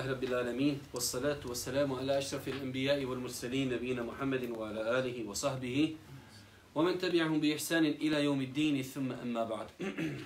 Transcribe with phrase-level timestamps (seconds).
[0.00, 5.96] لله رب العالمين والصلاة والسلام على أشرف الأنبياء والمرسلين نبينا محمد وعلى آله وصحبه
[6.74, 9.68] ومن تبعهم بإحسان إلى يوم الدين ثم أما بعد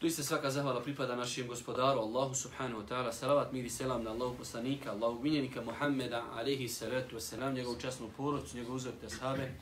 [0.00, 3.12] Tu iste svaka zahvala pripada našem gospodaru Allahu subhanahu wa ta'ala.
[3.12, 7.78] Salavat, mir i selam na Allahu poslanika, Allahu minjenika Muhammeda, alaihi salatu wa salam, njegovu
[7.78, 9.54] časnu porodcu, njegovu uzorite ashabe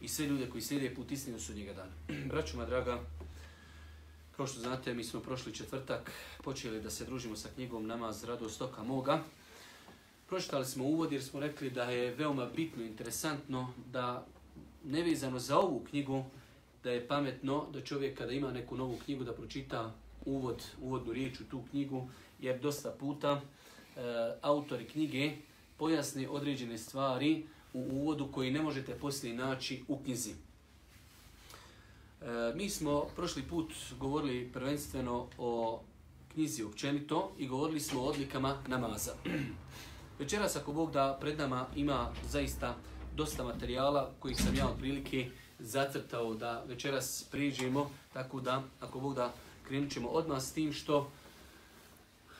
[0.00, 1.92] i sve ljude koji slijede put istinu su njega dana.
[2.30, 3.00] Braćuma draga,
[4.41, 6.11] kao što znate, mi smo prošli četvrtak
[6.43, 9.23] počeli da se družimo sa knjigom Namaz radost stoka moga.
[10.27, 14.25] Pročitali smo uvod jer smo rekli da je veoma bitno, interesantno da
[14.83, 16.23] nevezano za ovu knjigu,
[16.83, 19.93] da je pametno da čovjek kada ima neku novu knjigu da pročita
[20.25, 24.01] uvod, uvodnu riječ u tu knjigu, jer dosta puta e,
[24.41, 25.31] autori knjige
[25.77, 30.33] pojasne određene stvari u uvodu koji ne možete poslije naći u knjizi.
[32.21, 35.81] E, mi smo prošli put govorili prvenstveno o
[36.33, 39.11] knjizi općenito i govorili smo o odlikama namaza.
[40.19, 42.75] Večeras ako Bog da pred nama ima zaista
[43.15, 49.33] dosta materijala kojih sam ja otprilike zacrtao da večeras priđemo, tako da ako Bog da
[49.67, 51.11] krenut ćemo odmah s tim što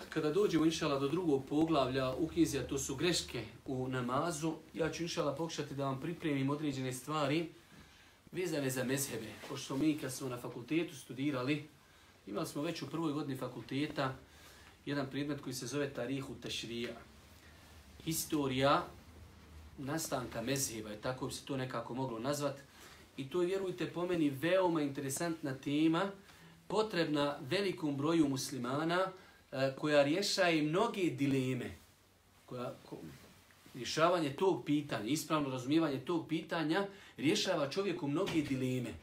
[0.10, 4.92] kada dođemo inšala do drugog poglavlja u knjizi, a to su greške u namazu, ja
[4.92, 7.50] ću inšala pokušati da vam pripremim određene stvari
[8.32, 9.28] vezane za mezhebe.
[9.50, 11.68] Pošto mi kad smo na fakultetu studirali,
[12.28, 14.16] imali smo već u prvoj godini fakulteta
[14.86, 16.94] jedan predmet koji se zove Tarihu Tešrija.
[18.04, 18.84] Historija
[19.78, 22.60] nastanka mezheba, je tako bi se to nekako moglo nazvat.
[23.18, 26.12] I to je, vjerujte, po meni veoma interesantna tema,
[26.68, 29.12] potrebna velikom broju muslimana,
[29.52, 31.72] eh, koja rješaje mnoge dileme.
[32.46, 32.98] Koja, ko,
[33.74, 36.88] rješavanje tog pitanja, ispravno razumijevanje tog pitanja,
[37.18, 38.94] rješava čovjeku mnoge dileme.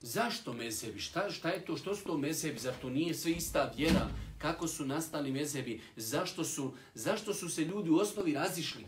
[0.00, 1.00] Zašto mezebi?
[1.00, 1.76] Šta, šta je to?
[1.76, 2.58] Što su to mezebi?
[2.58, 4.08] Zar to nije sve ista vjera?
[4.38, 5.80] Kako su nastali mezebi?
[5.96, 8.84] Zašto su, zašto su se ljudi u osnovi razišli?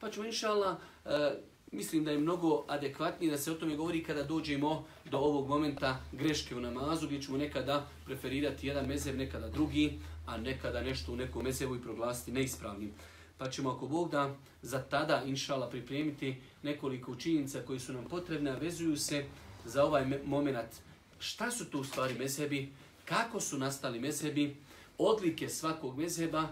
[0.00, 1.32] Pa ćemo, inša Allah, e, eh,
[1.72, 6.00] mislim da je mnogo adekvatnije da se o tome govori kada dođemo do ovog momenta
[6.12, 11.16] greške u namazu, gdje ćemo nekada preferirati jedan mezeb, nekada drugi, a nekada nešto u
[11.16, 12.92] nekom mezebu i proglasiti neispravnim.
[13.38, 18.50] Pa ćemo ako Bog da za tada, inšala, pripremiti nekoliko učinjenica koji su nam potrebne,
[18.50, 19.24] a vezuju se
[19.64, 20.70] za ovaj moment.
[21.18, 22.72] Šta su to u stvari mezhebi,
[23.04, 24.56] kako su nastali mezhebi,
[24.98, 26.48] odlike svakog mezheba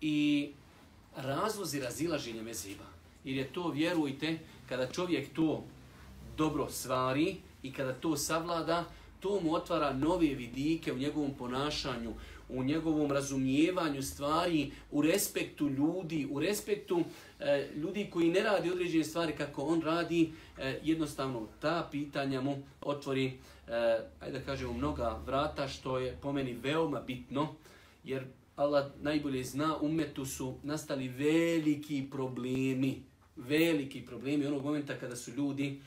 [0.00, 0.50] i
[1.16, 2.84] razlozi razilaženja mezheba.
[3.24, 5.64] Jer je to, vjerujte, kada čovjek to
[6.36, 8.84] dobro svari i kada to savlada,
[9.20, 12.12] to mu otvara nove vidike u njegovom ponašanju,
[12.48, 17.04] u njegovom razumijevanju stvari, u respektu ljudi, u respektu
[17.40, 22.62] e, ljudi koji ne radi određene stvari kako on radi, e, jednostavno ta pitanja mu
[22.80, 27.54] otvori, e, ajde da kažemo, mnoga vrata, što je po meni veoma bitno,
[28.04, 28.24] jer
[28.56, 33.02] Allah najbolje zna, umetu su nastali veliki problemi,
[33.36, 35.80] veliki problemi onog momenta kada su ljudi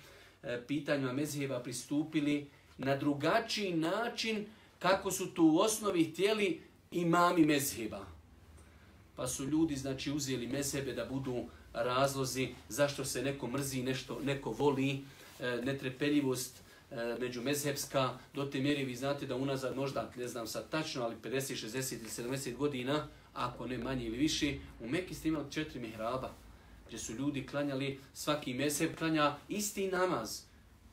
[0.44, 4.46] e, pitanjima mezheva pristupili na drugačiji način
[4.80, 6.62] kako su tu u osnovi htjeli
[6.92, 8.06] imami mezheba.
[9.16, 14.52] Pa su ljudi znači uzeli mezhebe da budu razlozi zašto se neko mrzi, nešto neko
[14.52, 15.04] voli,
[15.40, 16.58] e, netrepeljivost
[16.92, 21.04] e, među mezhebska, do te mjeri vi znate da unazad možda, ne znam sad tačno,
[21.04, 25.52] ali 50, 60 ili 70 godina, ako ne manje ili više, u Mekki ste imali
[25.52, 26.34] četiri mihraba,
[26.88, 30.47] gdje su ljudi klanjali, svaki mezheb klanja isti namaz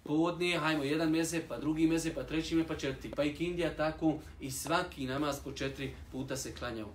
[0.04, 3.10] podnije, hajmo jedan meze, pa drugi meze, pa treći meze, pa četiri.
[3.10, 6.88] Pa i Kindija tako i svaki namaz po četiri puta se klanjao.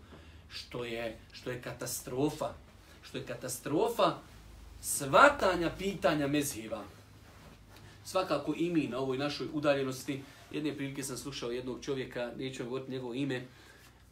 [0.49, 2.53] Što je, što je katastrofa.
[3.01, 4.17] Što je katastrofa
[4.81, 6.83] svatanja pitanja mezhiva.
[8.03, 12.69] Svakako i mi na ovoj našoj udaljenosti, jedne prilike sam slušao jednog čovjeka, neću vam
[12.69, 13.45] govoriti njegovo ime,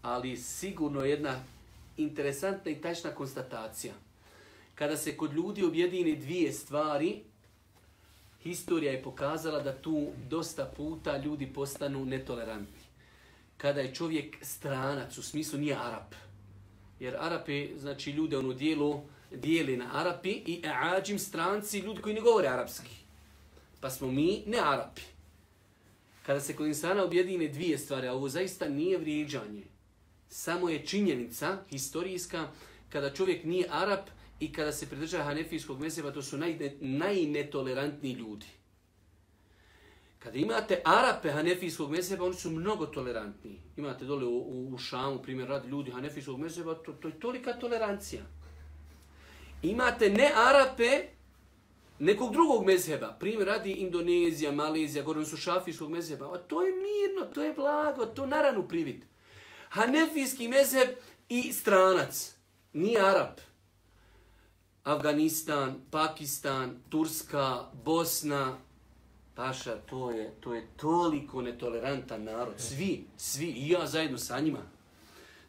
[0.01, 1.43] ali sigurno jedna
[1.97, 3.93] interesantna i tačna konstatacija–
[4.77, 7.21] kada se kod ljudi objedini dvije stvari,
[8.43, 12.81] historija je pokazala da tu dosta puta ljudi postanu netolerantni.
[13.57, 16.13] Kada je čovjek stranac, u smislu nije Arab.
[16.99, 19.01] Jer Arape, znači ljude ono dijelu,
[19.31, 22.95] dijeli na Arapi i Ađim stranci, ljudi koji ne govore arapski.
[23.79, 25.01] Pa smo mi ne Arapi.
[26.25, 29.63] Kada se kod insana objedine dvije stvari, a ovo zaista nije vrijeđanje,
[30.29, 32.47] samo je činjenica historijska,
[32.89, 33.99] kada čovjek nije Arab,
[34.39, 38.45] i kada se pridržava hanefijskog mezheba, to su naj, najnetolerantniji ljudi.
[40.19, 43.59] Kada imate Arape hanefijskog mezheba, oni su mnogo tolerantniji.
[43.77, 47.53] Imate dole u, u, u Šamu, primjer, radi ljudi hanefijskog mezheba, to, to je tolika
[47.53, 48.21] tolerancija.
[49.63, 51.03] Imate ne Arape,
[51.99, 57.33] nekog drugog mezheba, primjer, radi Indonezija, Malezija, gore su šafijskog mezheba, a to je mirno,
[57.33, 59.03] to je blago, to naranu privid.
[59.69, 60.89] Hanefijski mezheb,
[61.29, 62.35] i stranac,
[62.73, 63.39] nije Arab,
[64.87, 68.57] Afganistan, Pakistan, Turska, Bosna,
[69.35, 72.53] Paša, to je, to je toliko netolerantan narod.
[72.57, 74.59] Svi, svi, i ja zajedno sa njima.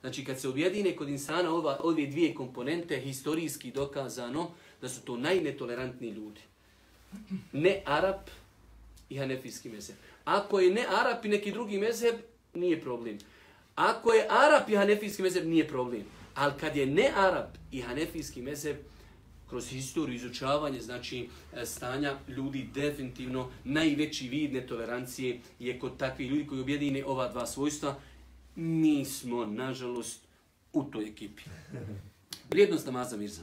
[0.00, 4.50] Znači, kad se objedine kod insana ova, ove dvije komponente, historijski dokazano
[4.81, 6.40] da su to najnetolerantniji ljudi.
[7.52, 8.20] Ne Arab
[9.11, 9.96] i Hanefijski mezheb.
[10.25, 12.14] Ako je ne Arab i neki drugi mezheb,
[12.55, 13.19] nije problem.
[13.75, 16.02] Ako je Arab i Hanefijski mezheb, nije problem.
[16.35, 18.76] Ali kad je ne Arab i Hanefijski mezheb,
[19.48, 26.46] kroz historiju izučavanje znači e, stanja ljudi definitivno najveći vid netolerancije je kod takvih ljudi
[26.46, 27.96] koji objedine ova dva svojstva
[28.56, 30.20] mi smo nažalost
[30.72, 31.42] u toj ekipi.
[32.50, 33.42] Vrijednost namaza Mirza.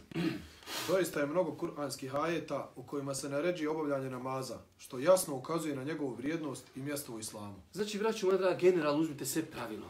[0.87, 5.83] Doista je mnogo kuranskih ajeta u kojima se naređi obavljanje namaza, što jasno ukazuje na
[5.83, 7.55] njegovu vrijednost i mjesto u islamu.
[7.73, 9.87] Znači, vraću moja draga, generalno uzmite sve pravilo.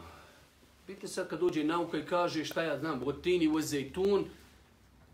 [0.88, 4.24] Vidite sad kad dođe nauka i kaže šta ja znam, botini, uzejtun,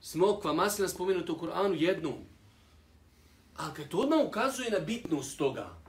[0.02, 2.14] smokva, maslina spomenuta u Kur'anu jednom.
[3.56, 5.82] Ali kad to odmah ukazuje na bitnost toga,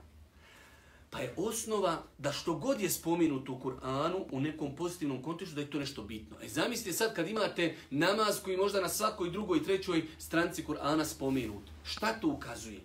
[1.10, 5.60] pa je osnova da što god je spomenuto u Kur'anu u nekom pozitivnom kontekstu da
[5.60, 6.36] je to nešto bitno.
[6.42, 11.04] E zamislite sad kad imate namaz koji možda na svakoj drugoj i trećoj stranci Kur'ana
[11.04, 11.62] spomenut.
[11.84, 12.80] Šta to ukazuje?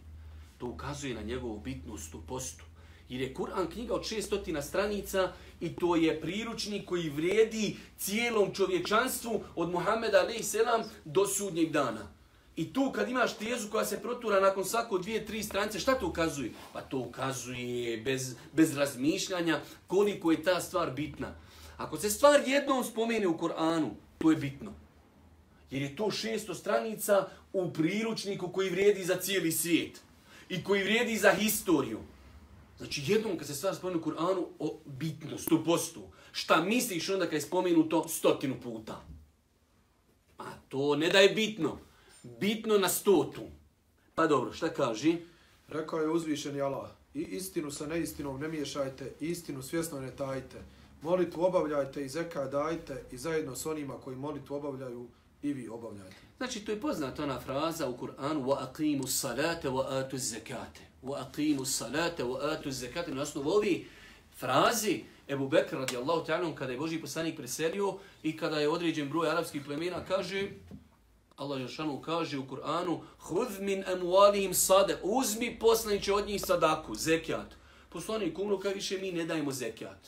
[0.57, 2.68] To ukazuje na njegovu bitnost u postu.
[3.09, 9.43] Jer je Kur'an knjiga od 600 stranica i to je priručnik koji vredi cijelom čovječanstvu
[9.55, 10.55] od Muhammeda a.s.
[11.05, 12.19] do sudnjeg dana.
[12.55, 16.07] I tu kad imaš tezu koja se protura nakon svako dvije, tri stranice, šta to
[16.07, 16.51] ukazuje?
[16.73, 21.35] Pa to ukazuje bez, bez razmišljanja koliko je ta stvar bitna.
[21.77, 24.73] Ako se stvar jednom spomene u Koranu, to je bitno.
[25.71, 30.01] Jer je to 600 stranica u priručniku koji vrijedi za cijeli svijet.
[30.49, 31.99] I koji vrijedi za historiju.
[32.79, 37.25] Znači jednom kad se stvar spomenu u Kur'anu o bitnost, u postu, šta misliš onda
[37.25, 39.05] kad je spomenuto stotinu puta?
[40.37, 41.77] A to ne da je bitno.
[42.23, 43.41] Bitno na stotu.
[44.15, 45.17] Pa dobro, šta kaži?
[45.67, 50.57] Rekao je uzvišeni Allah, i istinu sa neistinom ne miješajte, istinu svjesno ne tajte.
[51.01, 55.07] Molitvu obavljajte i zeka dajte i zajedno s onima koji molitvu obavljaju
[55.41, 56.15] i vi obavljajte.
[56.37, 61.25] Znači, to je poznata ona fraza u Kur'anu wa aqimu salate wa atu zekate wa
[61.25, 63.87] aqimu salata wa atu zakata na osnovu ovi
[64.37, 69.29] frazi Ebu Bekr radijallahu ta'ala kada je Boži poslanik preselio i kada je određen broj
[69.29, 70.49] arapskih plemena kaže
[71.35, 77.55] Allah Žešanu kaže u Kur'anu Hudh min amualihim sade uzmi poslaniće od njih sadaku, zekijat.
[77.89, 80.07] Poslanik umro kaj više mi ne dajemo zekijat.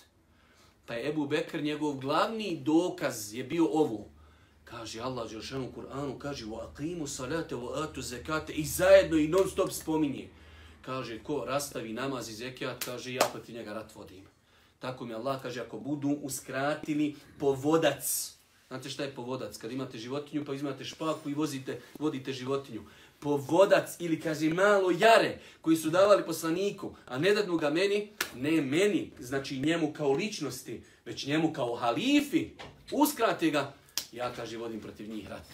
[0.85, 4.05] Pa je Ebu Bekr njegov glavni dokaz je bio ovo.
[4.63, 9.27] Kaže Allah Žešanu u Kur'anu kaže wa aqimu salate wa atu zekate i zajedno i
[9.27, 10.29] non stop spominje
[10.81, 14.23] kaže, ko rastavi namaz i zekijat, kaže, ja protiv njega rat vodim.
[14.79, 18.33] Tako mi Allah kaže, ako budu uskratili povodac,
[18.67, 19.57] znate šta je povodac?
[19.57, 22.81] Kad imate životinju, pa izmate špaku i vozite, vodite životinju.
[23.19, 28.61] Povodac ili kaže malo jare koji su davali poslaniku, a ne dadnu ga meni, ne
[28.61, 32.49] meni, znači njemu kao ličnosti, već njemu kao halifi,
[32.91, 33.73] uskrate ga,
[34.11, 35.47] ja kaže vodim protiv njih rat.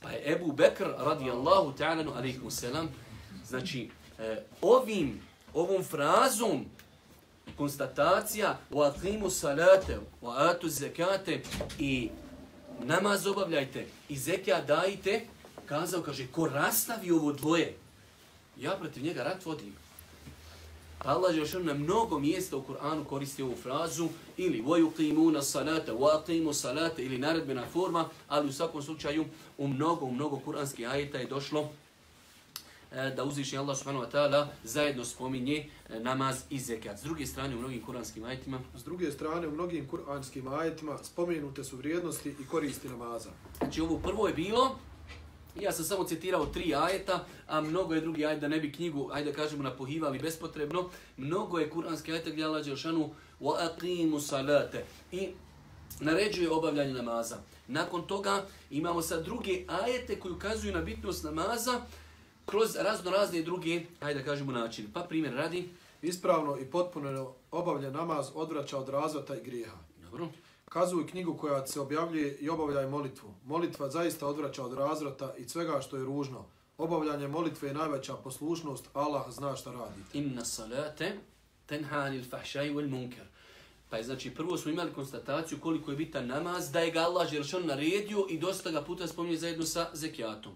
[0.00, 2.88] Pa je Ebu Bekr radijallahu ta'ala alaikum selam,
[3.44, 3.88] znači
[4.23, 5.21] e, ovim,
[5.53, 6.65] ovom frazom
[7.57, 11.41] konstatacija u aqimu salate, u atu zekate
[11.79, 12.09] i
[12.83, 15.21] namaz obavljajte i zekija dajte,
[15.65, 17.75] kazao, kaže, ko rastavi ovo dvoje,
[18.59, 19.75] ja protiv njega rat vodim.
[21.03, 25.91] Pa Allah je još na mnogo mjesta u Kur'anu koristi ovu frazu ili وَيُقِيمُونَ salate,
[25.91, 29.25] وَاقِيمُ salate ili naredbena forma, ali u svakom slučaju
[29.57, 31.82] u mnogo, mnogo kuranskih ajeta je došlo E,
[33.16, 36.98] da uzvišnji Allah subhanahu wa ta'ala zajedno spominje e, namaz i zekat.
[36.98, 38.60] S druge strane, u mnogim kuranskim ajetima...
[38.76, 43.30] S druge strane, u mnogim kuranskim ajetima spomenute su vrijednosti i koristi namaza.
[43.58, 44.78] Znači, ovo prvo je bilo,
[45.60, 49.10] ja sam samo citirao tri ajeta, a mnogo je drugi ajet, da ne bi knjigu,
[49.12, 53.10] ajde da kažemo, napohivali bespotrebno, mnogo je kuranski ajet gdje Allah Đelšanu
[53.40, 55.28] aqimu salate i
[56.00, 57.36] naređuje obavljanje namaza.
[57.68, 61.80] Nakon toga imamo sad druge ajete koji ukazuju na bitnost namaza,
[62.46, 64.88] kroz razno razne druge, hajde da kažemo načine.
[64.94, 65.68] Pa primjer radi.
[66.02, 69.76] Ispravno i potpuno obavlja namaz odvraća od razvata i grijeha.
[70.02, 70.28] Dobro.
[70.68, 73.34] Kazuj knjigu koja se objavljuje i obavljaj molitvu.
[73.44, 76.44] Molitva zaista odvraća od razvrata i svega što je ružno.
[76.78, 80.18] Obavljanje molitve je najveća poslušnost, Allah zna šta radite.
[80.18, 81.18] Inna salate
[81.66, 83.26] tenha anil fahšaj wal munkar.
[83.90, 87.30] Pa je znači prvo smo imali konstataciju koliko je bitan namaz, da je ga Allah
[87.30, 90.52] Želšan naredio i dosta ga puta spominje zajedno sa zekijatom.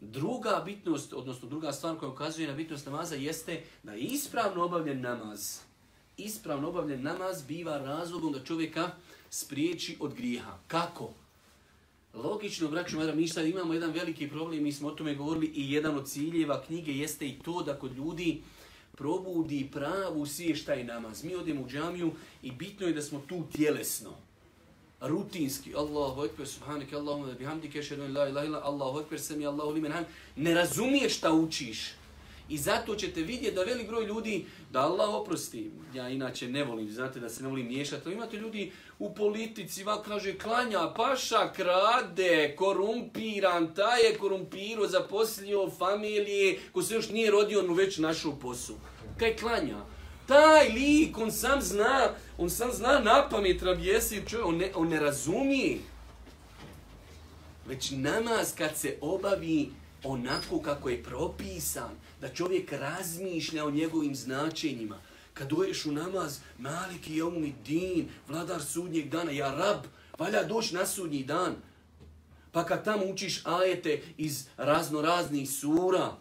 [0.00, 5.00] Druga bitnost, odnosno druga stvar koja ukazuje na bitnost namaza jeste da je ispravno obavljen
[5.00, 5.68] namaz
[6.18, 8.90] ispravno obavljen namaz biva razlogom da čovjeka
[9.30, 10.58] spriječi od grijeha.
[10.66, 11.10] Kako?
[12.14, 15.72] Logično, braću Mara, mi sad imamo jedan veliki problem, mi smo o tome govorili i
[15.72, 18.42] jedan od ciljeva knjige jeste i to da kod ljudi
[18.92, 21.24] probudi pravu sještaj namaz.
[21.24, 22.12] Mi odemo u džamiju
[22.42, 24.10] i bitno je da smo tu tjelesno
[25.00, 25.74] rutinski.
[25.74, 30.04] Allahu ekber subhaneke Allahumma bihamdike ashhadu la ilaha illa Allahu ekber sami Allahu limen ham
[30.36, 31.98] ne razumiješ šta učiš.
[32.48, 35.70] I zato ćete vidjeti da velik broj ljudi da Allah oprosti.
[35.94, 40.02] Ja inače ne volim znate da se ne volim miješati imate ljudi u politici va
[40.02, 47.60] kaže klanja paša krade korumpiran taj je korumpiro zaposlio familije ko se još nije rodio
[47.60, 48.74] on već našu posu.
[49.18, 49.76] kaj klanja?
[50.28, 55.00] Taj lik, on sam zna, on sam zna na pamet rabijesi, on ne, on ne
[55.00, 55.78] razumije.
[57.66, 59.70] Već namaz kad se obavi
[60.04, 64.98] onako kako je propisan, da čovjek razmišlja o njegovim značenjima,
[65.34, 69.84] kad doješ u namaz, maliki je umni din, vladar sudnjeg dana, ja rab,
[70.18, 71.54] valja doći na sudnji dan.
[72.52, 76.16] Pa kad tamo učiš ajete iz razno raznih sura,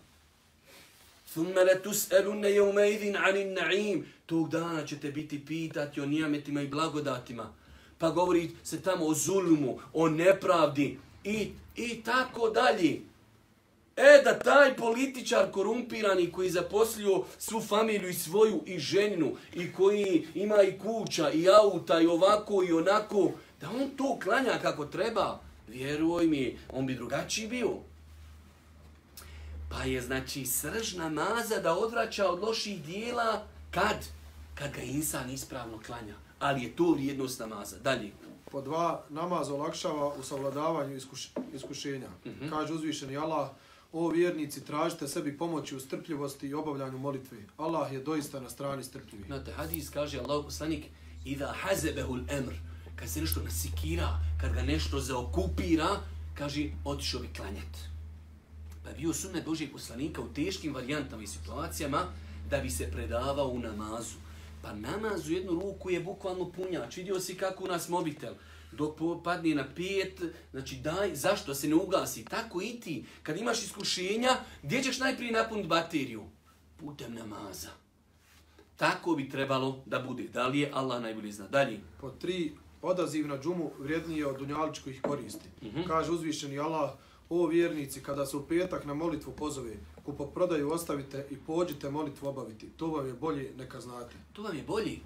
[1.37, 7.53] ثم لتسألن يومئذ عن النعيم tog dana ćete biti pitati o nijametima i blagodatima.
[7.99, 13.01] Pa govori se tamo o zulmu, o nepravdi i, i tako dalje.
[13.97, 20.27] E da taj političar korumpirani koji zaposlio svu familiju i svoju i ženinu i koji
[20.35, 25.41] ima i kuća i auta i ovako i onako, da on to klanja kako treba,
[25.69, 27.71] vjeruj mi, on bi drugačiji bio.
[29.70, 34.06] Pa je znači srž namaza da odvraća od loših dijela kad?
[34.56, 36.16] Kad ga insan ispravno klanja.
[36.40, 37.78] Ali je to vrijednost namaza.
[37.80, 38.12] Dalje.
[38.52, 42.08] Po dva, namaz olakšava u savladavanju iskuš, iskušenja.
[42.26, 42.50] Mm -hmm.
[42.50, 43.50] Kaže uzvišeni Allah,
[43.94, 47.38] o vjernici, tražite sebi pomoći u strpljivosti i obavljanju molitve.
[47.58, 49.24] Allah je doista na strani strpljivi.
[49.28, 50.86] Znate, hadis kaže Allah poslanik,
[51.26, 52.54] Iza hazebehul emr,
[52.96, 55.88] kad se nešto nasikira, kad ga nešto zaokupira,
[56.38, 57.97] kaže, otišao bi klanjati
[58.88, 62.06] da bio sunnet Božijeg poslanika u teškim varijantama i situacijama
[62.50, 64.16] da bi se predavao u namazu.
[64.62, 66.98] Pa namaz u jednu ruku je bukvalno punjač.
[66.98, 68.34] Vidio si kako u nas mobitel
[68.72, 72.26] dok padne na pet, znači daj, zašto se ne ugasi?
[72.26, 74.32] Tako i ti, kad imaš iskušenja,
[74.64, 76.24] gdje ćeš najprije napuniti bateriju?
[76.78, 77.70] Putem namaza.
[78.76, 80.24] Tako bi trebalo da bude.
[80.24, 81.48] Da li je Allah najbolji zna?
[81.48, 81.80] Dalje.
[82.02, 85.50] Po tri, odaziv na džumu vrijednije od dunjaličkih koristi.
[85.62, 85.88] Mm -hmm.
[85.88, 86.92] Kaže uzvišeni Allah,
[87.30, 89.74] O vjernici, kada se u petak na molitvu pozove,
[90.06, 92.70] kupoprodaju ostavite i pođite molitvu obaviti.
[92.78, 94.16] To vam je bolje, neka znate.
[94.34, 94.98] To vam je bolje.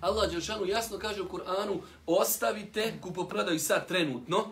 [0.00, 4.46] Allah Đelšanu jasno kaže u Kur'anu, ostavite kupoprodaju sad trenutno,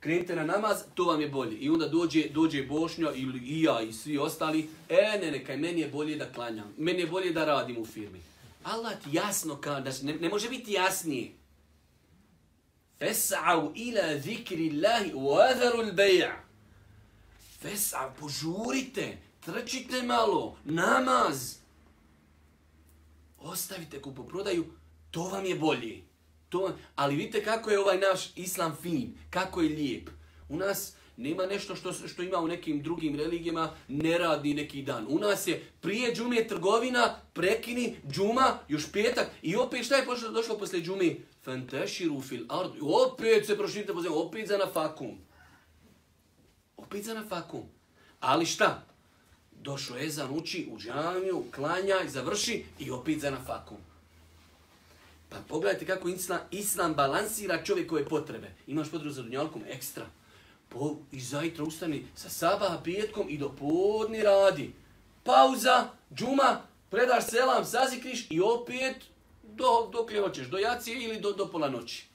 [0.00, 1.56] krenite na namaz, to vam je bolje.
[1.56, 5.80] I onda dođe, dođe Bošnja ili i ja i svi ostali, e ne, nekaj, meni
[5.80, 8.20] je bolje da klanjam, meni je bolje da radim u firmi.
[8.64, 11.32] Allah ti jasno kaže, ne, ne može biti jasnije.
[13.02, 15.34] Fes'au ila zikri Allahi u
[15.82, 16.36] l-bay'a.
[17.62, 21.58] Fes'au, požurite, trčite malo, namaz.
[23.38, 24.64] Ostavite kupoprodaju,
[25.10, 26.02] to vam je bolje.
[26.48, 30.10] To, ali vidite kako je ovaj naš islam fin, kako je lijep.
[30.48, 35.06] U nas nema nešto što, što ima u nekim drugim religijama, ne radi neki dan.
[35.08, 40.30] U nas je prije džume trgovina, prekini, džuma, još petak i opet šta je pošlo,
[40.30, 41.14] došlo posle džume?
[41.42, 42.70] Fantashiru fil ard.
[42.80, 45.18] Opet se proširite po zemlji, opet za fakum.
[46.76, 47.62] Opet za nafakum.
[48.20, 48.86] Ali šta?
[49.52, 53.76] Došao Ezan, uči u džamiju, klanja i završi i opet za nafakum.
[55.28, 58.50] Pa pogledajte kako islam, islam balansira čovjekove potrebe.
[58.66, 60.06] Imaš potrebu za dunjalkom ekstra.
[60.72, 64.72] Po, I zajtra ustani sa sabaha petkom i do podni radi.
[65.24, 68.96] Pauza, džuma, predaš selam, sazikriš i opet
[69.42, 72.06] do, dok li hoćeš, do jacije ili do, do pola noći.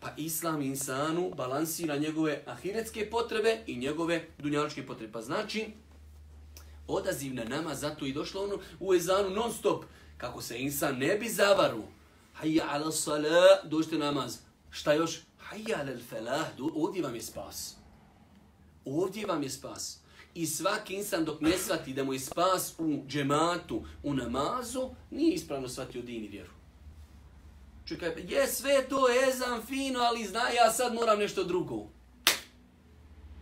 [0.00, 5.12] Pa islam insanu balansira njegove ahiretske potrebe i njegove dunjaličke potrebe.
[5.12, 5.66] Pa znači,
[6.86, 9.84] odaziv na nama, zato i došlo ono u ezanu non stop,
[10.16, 11.82] kako se insan ne bi zavaru.
[12.42, 14.38] Hayya ala salat, dođite namaz.
[14.70, 15.20] Šta još?
[15.50, 17.76] Hayya ala falah, ovdje vam je spas.
[18.84, 19.98] Ovdje vam je spas.
[20.34, 25.34] I svaki insan dok ne shvati da mu je spas u džematu, u namazu, nije
[25.34, 26.50] ispravno shvatio din i vjeru.
[27.84, 31.86] Čekaj, je sve to ezan fino, ali zna ja sad moram nešto drugo.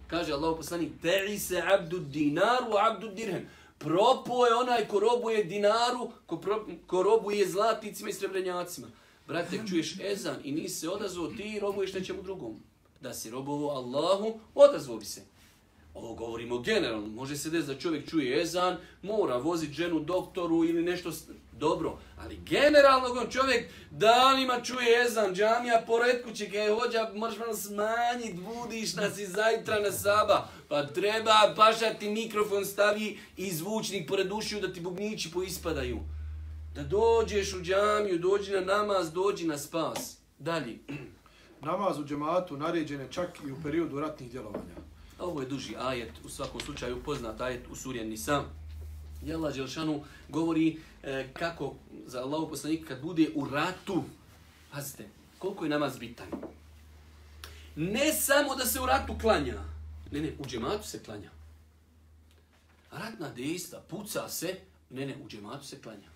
[0.07, 3.49] Kaže Allah poslanik, teri se abdu dinaru, abdu dirhem.
[3.79, 8.87] Propo je onaj ko robuje dinaru, ko, pro, ko robuje zlatnicima i srebrenjacima.
[9.27, 12.61] Brate, čuješ ezan i nisi se odazvao, ti robuješ nečemu drugom.
[13.01, 15.23] Da si robovo Allahu, odazvao bi se.
[15.95, 17.07] Ovo govorimo generalno.
[17.07, 21.11] Može se desiti da čovjek čuje ezan, mora voziti ženu doktoru ili nešto
[21.53, 21.99] dobro.
[22.19, 28.37] Ali generalno on čovjek danima čuje ezan, džamija pored kuće, kaj hođa, možeš malo smanjit,
[28.37, 30.49] budiš nas i zajtra na saba.
[30.69, 36.01] Pa treba, paša ti mikrofon stavi i zvučnik pored ušiju da ti bubnići poispadaju.
[36.77, 40.19] Da dođeš u džamiju, dođi na namaz, dođi na spas.
[40.39, 40.79] Dalje.
[41.61, 44.75] Namaz u džematu naređen je čak i u periodu ratnih djelovanja.
[45.19, 48.45] Ovo je duži ajet, u svakom slučaju poznat ajet u suri Nisa.
[49.35, 51.75] Allah Đelšanu govori e, kako
[52.07, 54.05] za Allahu poslanika kad bude u ratu,
[54.73, 56.29] pazite, koliko je namaz bitan.
[57.77, 59.63] Ne samo da se u ratu klanja,
[60.13, 61.31] ne, ne, u džematu se klanja.
[62.91, 64.57] Ratna dejstva, puca se,
[64.91, 66.16] ne, ne, u džematu se klanja.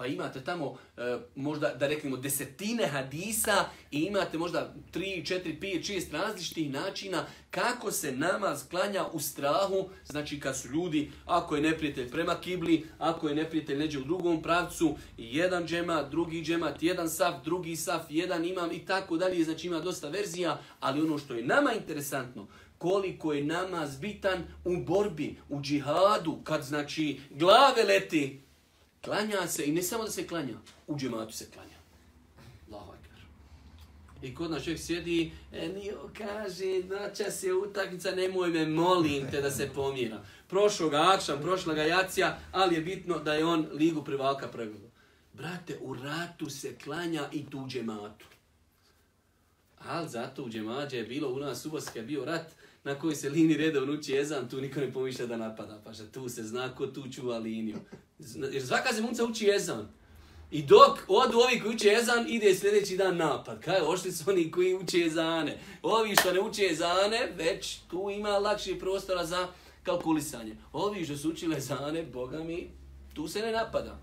[0.00, 5.92] Pa imate tamo e, možda da reknemo desetine hadisa i imate možda 3, 4, 5,
[5.92, 11.62] 6 različitih načina kako se namaz klanja u strahu, znači kad su ljudi, ako je
[11.62, 17.10] neprijatelj prema kibli, ako je neprijatelj neđe u drugom pravcu, jedan džemat, drugi džemat, jedan
[17.10, 21.34] saf, drugi saf, jedan imam i tako dalje, znači ima dosta verzija, ali ono što
[21.34, 22.46] je nama interesantno,
[22.78, 28.49] koliko je namaz bitan u borbi, u džihadu, kad znači glave leti,
[29.04, 30.54] Klanja se i ne samo da se klanja,
[30.86, 31.76] u džematu se klanja.
[32.70, 33.20] Allahu akbar.
[34.22, 39.40] I kod nas čovjek sjedi, e, nije, kaže, noća se utakmica, nemoj me, molim te
[39.40, 40.22] da se pomira.
[40.48, 40.92] Prošlog
[41.42, 44.90] prošla ga jacija, ali je bitno da je on ligu privaka pregledao.
[45.32, 48.26] Brate, u ratu se klanja i tu džematu.
[49.88, 52.52] Ali zato u džemađe je bilo u nas subotska je bio rat
[52.84, 56.04] na kojoj se lini redovno uči jezan, tu niko ne pomišlja da napada, pa što
[56.06, 57.76] tu se zna ko tu čuva liniju.
[58.52, 59.88] Jer svaka zemunca uči jezan.
[60.50, 63.60] I dok odu ovi koji uče jezan, ide sljedeći dan napad.
[63.60, 65.58] Kaj, ošli su oni koji uče jezane.
[65.82, 69.48] Ovi što ne uče jezane, već tu ima lakše prostora za
[69.82, 70.56] kalkulisanje.
[70.72, 72.70] Ovi što su učile jezane, boga mi,
[73.14, 73.98] tu se ne napada.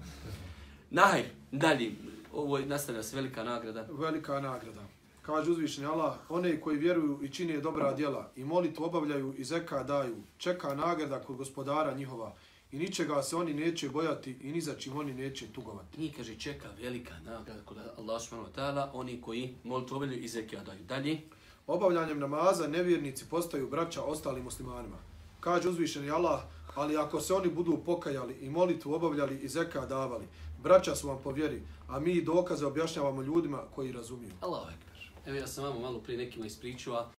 [0.90, 1.92] Nahaj, dalje.
[2.34, 3.88] Ovo je nastavlja se velika nagrada.
[3.92, 4.87] Velika nagrada.
[5.28, 9.84] Kaže uzvišeni Allah, one koji vjeruju i čine dobra djela i molitvu obavljaju i zeka
[9.84, 12.34] daju, čeka nagrada kod gospodara njihova
[12.72, 16.02] i ničega se oni neće bojati i ni za čim oni neće tugovati.
[16.02, 20.28] Njih, kaže, čeka velika nagrada kod Allah subhanahu wa ta'ala, oni koji molitvu obavljaju i
[20.28, 20.84] zekija daju.
[20.84, 21.22] Dalje.
[21.68, 24.98] Obavljanjem namaza nevjernici postaju braća ostalim muslimanima.
[25.40, 26.42] Kaže uzvišeni Allah,
[26.76, 30.26] ali ako se oni budu pokajali i molitvu obavljali i zeka davali,
[30.64, 34.32] braća su vam po vjeri, a mi dokaze objašnjavamo ljudima koji razumiju.
[34.42, 34.97] Allahu ekber.
[35.28, 37.12] Evo ja sam vama malo prije nekima ispričao,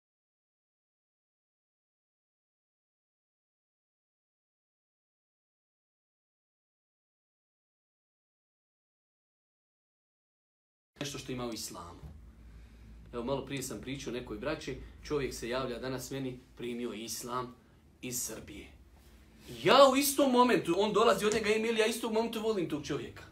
[11.00, 12.00] nešto što ima u islamu.
[13.12, 17.54] Evo malo prije sam pričao nekoj braći, čovjek se javlja danas meni, primio islam
[18.02, 18.72] iz Srbije.
[19.62, 23.22] Ja u istom momentu, on dolazi od njega Emilija, ja istom momentu volim tog čovjeka.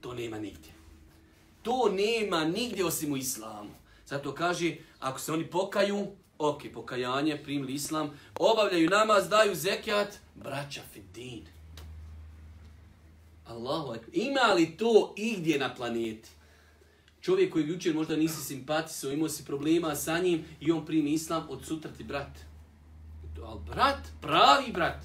[0.00, 0.81] To nema nigdje.
[1.62, 3.70] To nema nigdje osim u islamu.
[4.06, 6.06] Zato kaže, ako se oni pokaju,
[6.38, 11.46] ok, pokajanje, primili islam, obavljaju namaz, daju zekijat, braća Fidin.
[13.46, 14.10] Allahu akbar.
[14.12, 16.28] Ima li to igdje na planeti?
[17.20, 21.46] Čovjek koji jučer možda nisi simpatisao, imao si problema sa njim i on primi islam,
[21.48, 22.38] od sutra ti brat.
[23.42, 25.04] Al ali brat, pravi brat.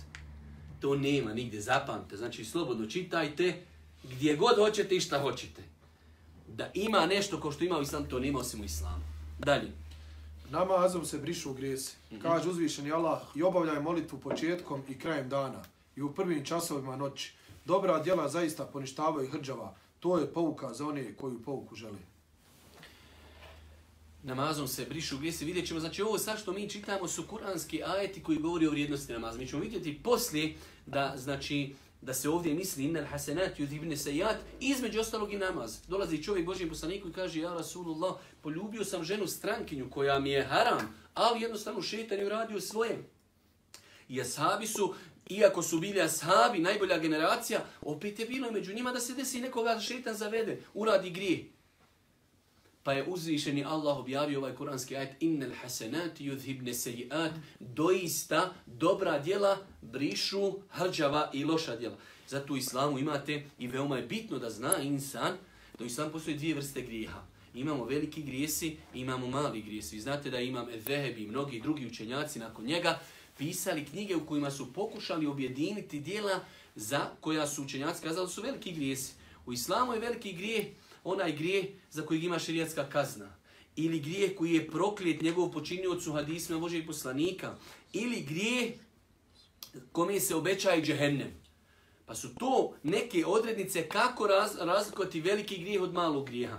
[0.79, 2.17] To nema nigdje, zapamte.
[2.17, 3.63] Znači, slobodno čitajte
[4.03, 5.66] gdje god hoćete i šta hoćete.
[6.47, 9.03] Da ima nešto kao što ima u islamu, to nema osim u islamu.
[9.39, 9.71] Dalje.
[10.49, 11.95] Namazom se brišu grijesi.
[12.21, 15.63] Kaže uzvišeni Allah i obavljaj molitvu početkom i krajem dana
[15.95, 17.33] i u prvim časovima noći.
[17.65, 19.75] Dobra djela zaista poništavaju hrđava.
[19.99, 21.99] To je pouka za one koju pouku žele.
[24.23, 25.45] namazom se brišu grijesi.
[25.45, 29.13] Vidjet ćemo, znači ovo sad što mi čitamo su kuranski ajeti koji govori o vrijednosti
[29.13, 29.37] namaza.
[29.37, 30.55] Mi ćemo vidjeti poslije
[30.85, 35.77] da, znači, da se ovdje misli innal hasenat yudhibne sejat, između ostalog i namaz.
[35.87, 40.43] Dolazi čovjek Božijem poslaniku i kaže, ja Rasulullah, poljubio sam ženu strankinju koja mi je
[40.43, 43.09] haram, ali jednostavno šetan je uradio svoje.
[44.09, 44.93] I ashabi su,
[45.29, 49.73] iako su bili ashabi, najbolja generacija, opet je bilo među njima da se desi nekoga
[49.73, 51.56] da šetan zavede, uradi grije.
[52.87, 59.57] Pa je uzvišeni Allah objavio ovaj kuranski ajet Innal hasenati yudhibne sejiat Doista dobra djela
[59.81, 61.97] brišu hrđava i loša djela.
[62.27, 65.37] Zato u islamu imate i veoma je bitno da zna insan
[65.79, 67.23] da u islamu postoje dvije vrste grijeha.
[67.53, 69.95] Imamo veliki grijesi imamo mali grijesi.
[69.95, 72.99] Vi znate da imam Evehebi i mnogi drugi učenjaci nakon njega
[73.37, 76.39] pisali knjige u kojima su pokušali objediniti dijela
[76.75, 79.13] za koja su učenjaci kazali su veliki grijesi.
[79.45, 80.65] U islamu je veliki grijeh
[81.07, 83.37] onaj grijeh za kojeg ima širijatska kazna.
[83.75, 87.55] ili grijeh koji je proklet njegov počinioc u hadisma Božeg poslanika,
[87.93, 88.73] ili grijeh
[89.91, 91.31] kome se obećaje džehennem.
[92.05, 96.57] Pa su to neke odrednice kako raz, razlikovati veliki grijeh od malog grijeha.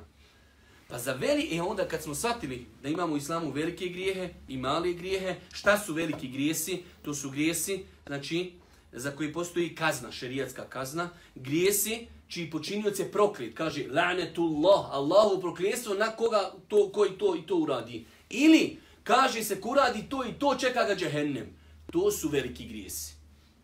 [0.88, 4.56] Pa za veli, e onda kad smo shvatili da imamo u islamu velike grijehe i
[4.56, 6.82] male grijehe, šta su veliki grijesi?
[7.02, 8.52] To su grijesi, znači,
[8.92, 15.94] za koji postoji kazna, šerijatska kazna, grijesi čiji počinioc je proklet, kaže lanetullah, Allahu prokljestvo
[15.94, 18.04] na koga to, koji to i to uradi.
[18.30, 21.46] Ili kaže se ko radi to i to čeka ga džehennem.
[21.92, 23.14] To su veliki grijesi.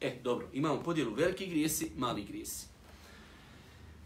[0.00, 2.66] E, dobro, imamo podjelu veliki grijesi, mali grijesi.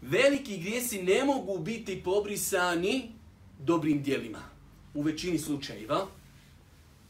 [0.01, 3.11] Veliki grijesi ne mogu biti pobrisani
[3.59, 4.43] dobrim dijelima.
[4.93, 6.07] U većini slučajeva,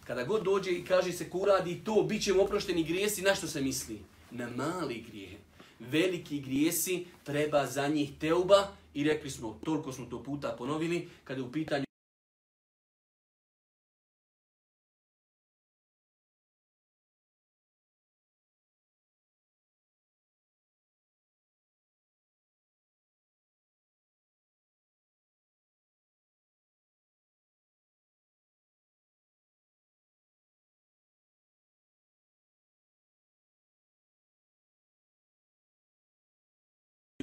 [0.04, 3.48] kada god dođe i kaže se ko radi to, bit ćemo oprošteni grijesi, na što
[3.48, 4.00] se misli?
[4.32, 5.38] Na mali grijehe.
[5.80, 11.42] Veliki grijesi treba za njih teuba i rekli smo, toliko smo to puta ponovili, kada
[11.42, 11.89] je u pitanju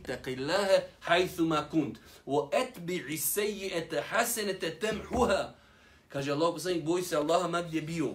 [0.06, 5.56] اتق الله حيثما كنت واتبع السيئه حسنه تمحوها
[6.10, 8.14] kaže Allah poslanik boj se Allaha ma gdje bio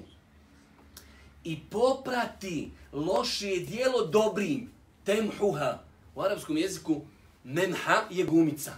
[1.45, 4.71] i poprati loše dijelo dobrim
[5.05, 5.83] temhuha
[6.15, 7.03] u arapskom jeziku
[7.45, 8.73] memha je gumica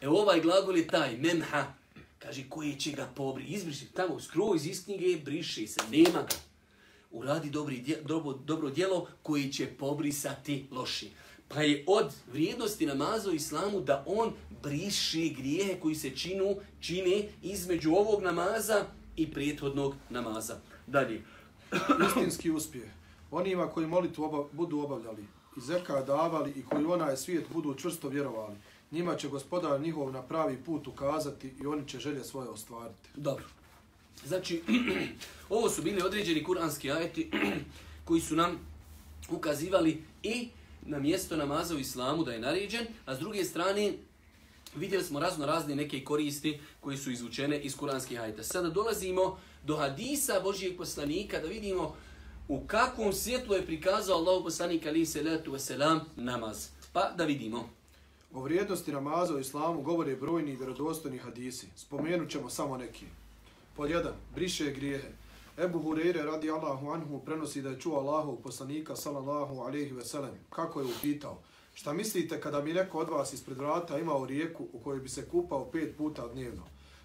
[0.00, 1.74] e ovaj glagol je taj memha
[2.18, 6.36] kaže koji će ga pobri izbriši tamo skroz iz knjige briše se nema ga
[7.10, 11.10] uradi dobri dje, dobro, dobro djelo koji će pobrisati loši
[11.47, 14.33] Pa je od vrijednosti namaza u islamu da on
[14.63, 20.55] briše grijehe koji se činu, čine između ovog namaza i prethodnog namaza.
[20.87, 21.21] Dalje.
[22.07, 22.89] Istinski uspjeh.
[23.31, 25.25] Onima koji molitvu oba, budu obavljali
[25.57, 28.55] i zeka davali i koji onaj svijet budu čvrsto vjerovali,
[28.91, 33.09] njima će gospodar njihov na pravi put ukazati i oni će želje svoje ostvariti.
[33.15, 33.45] Dobro.
[34.25, 34.63] Znači,
[35.49, 37.31] ovo su bili određeni kuranski ajeti
[38.05, 38.59] koji su nam
[39.29, 40.49] ukazivali i
[40.87, 43.93] na mjesto namaza u islamu da je naređen, a s druge strane
[44.75, 48.43] vidjeli smo razno razne neke koristi koji su izvučene iz kuranskih hajta.
[48.43, 51.95] Sada dolazimo do hadisa Božijeg poslanika da vidimo
[52.47, 56.67] u kakvom svjetlu je prikazao Allah poslanik ali se letu veselam namaz.
[56.93, 57.69] Pa da vidimo.
[58.33, 61.67] O vrijednosti namaza u islamu govore brojni i vjerodostojni hadisi.
[61.75, 63.05] Spomenut ćemo samo neki.
[63.75, 65.07] Pod jedan, briše grijehe.
[65.57, 70.35] Ebu Hureyre radi Allahu anhu prenosi da je čuo Allahu poslanika sallallahu alaihi ve sellem.
[70.49, 71.41] Kako je upitao?
[71.73, 75.25] Šta mislite kada bi neko od vas ispred vrata imao rijeku u kojoj bi se
[75.29, 76.63] kupao pet puta dnevno?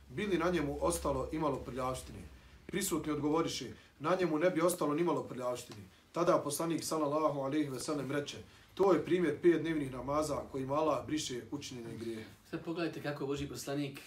[0.09, 2.19] Bili na njemu ostalo imalo prljavštine?
[2.67, 5.83] Prisutni odgovoriše, na njemu ne bi ostalo nimalo prljavštine.
[6.13, 8.37] Tada poslanik sallallahu alaihi ve sellem reče,
[8.75, 12.25] to je primjer pet dnevnih namaza kojim Allah briše učinjene grije.
[12.51, 14.01] Sad pogledajte kako Boži poslanik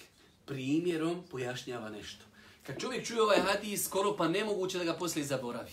[0.46, 2.26] primjerom pojašnjava nešto.
[2.66, 5.72] Kad čovjek čuje ovaj hadis, skoro pa nemoguće da ga poslije zaboravi.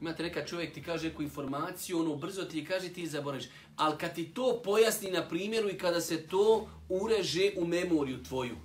[0.00, 3.44] Imate neka čovjek ti kaže neku informaciju, ono brzo ti kaže ti zaboraviš.
[3.76, 8.56] Ali kad ti to pojasni na primjeru i kada se to ureže u memoriju tvoju,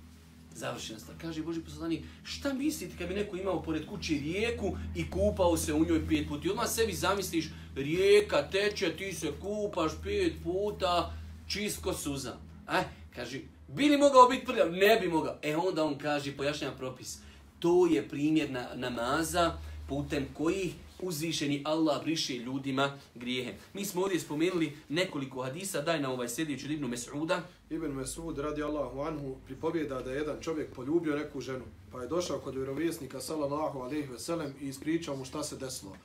[0.54, 1.16] završena stvar.
[1.20, 5.74] Kaže Boži poslanik, šta mislite kad bi neko imao pored kuće rijeku i kupao se
[5.74, 6.48] u njoj pet puta?
[6.48, 11.14] I odmah sebi zamisliš, rijeka teče, ti se kupaš pet puta,
[11.48, 12.36] čisko suza.
[12.68, 13.40] Eh, kaže,
[13.74, 14.72] Bi li mogao biti prljav?
[14.72, 15.36] Ne bi mogao.
[15.42, 17.18] E onda on kaže, pojašnjava propis,
[17.58, 23.54] to je primjer na, namaza putem kojih uzvišeni Allah briše ljudima grijehe.
[23.74, 27.40] Mi smo ovdje spomenuli nekoliko hadisa, daj na ovaj sljedeću Ibnu Mes'uda.
[27.70, 32.08] Ibn Mes'ud radi Allahu anhu pripovjeda da je jedan čovjek poljubio neku ženu, pa je
[32.08, 35.96] došao kod vjerovjesnika sallallahu alaihi veselem i ispričao mu šta se desilo.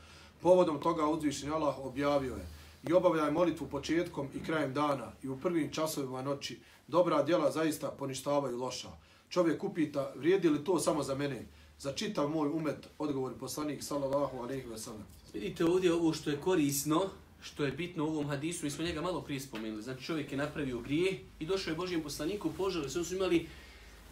[0.41, 2.47] Povodom toga uzvišeni Allah objavio je
[2.89, 7.87] i obavljaj molitvu početkom i krajem dana i u prvim časovima noći, dobra djela zaista
[7.87, 8.89] poništavaju loša.
[9.29, 11.45] Čovjek upita, vrijedi li to samo za mene?
[11.79, 15.07] Za čitav moj umet, odgovori poslanik, sallallahu alaihi ve sallam.
[15.33, 17.09] Vidite ovdje ovo što je korisno,
[17.41, 19.81] što je bitno u ovom hadisu, mi smo njega malo prije spomenuli.
[19.81, 23.47] Znači čovjek je napravio grije i došao je Božijem poslaniku, požali se, su imali,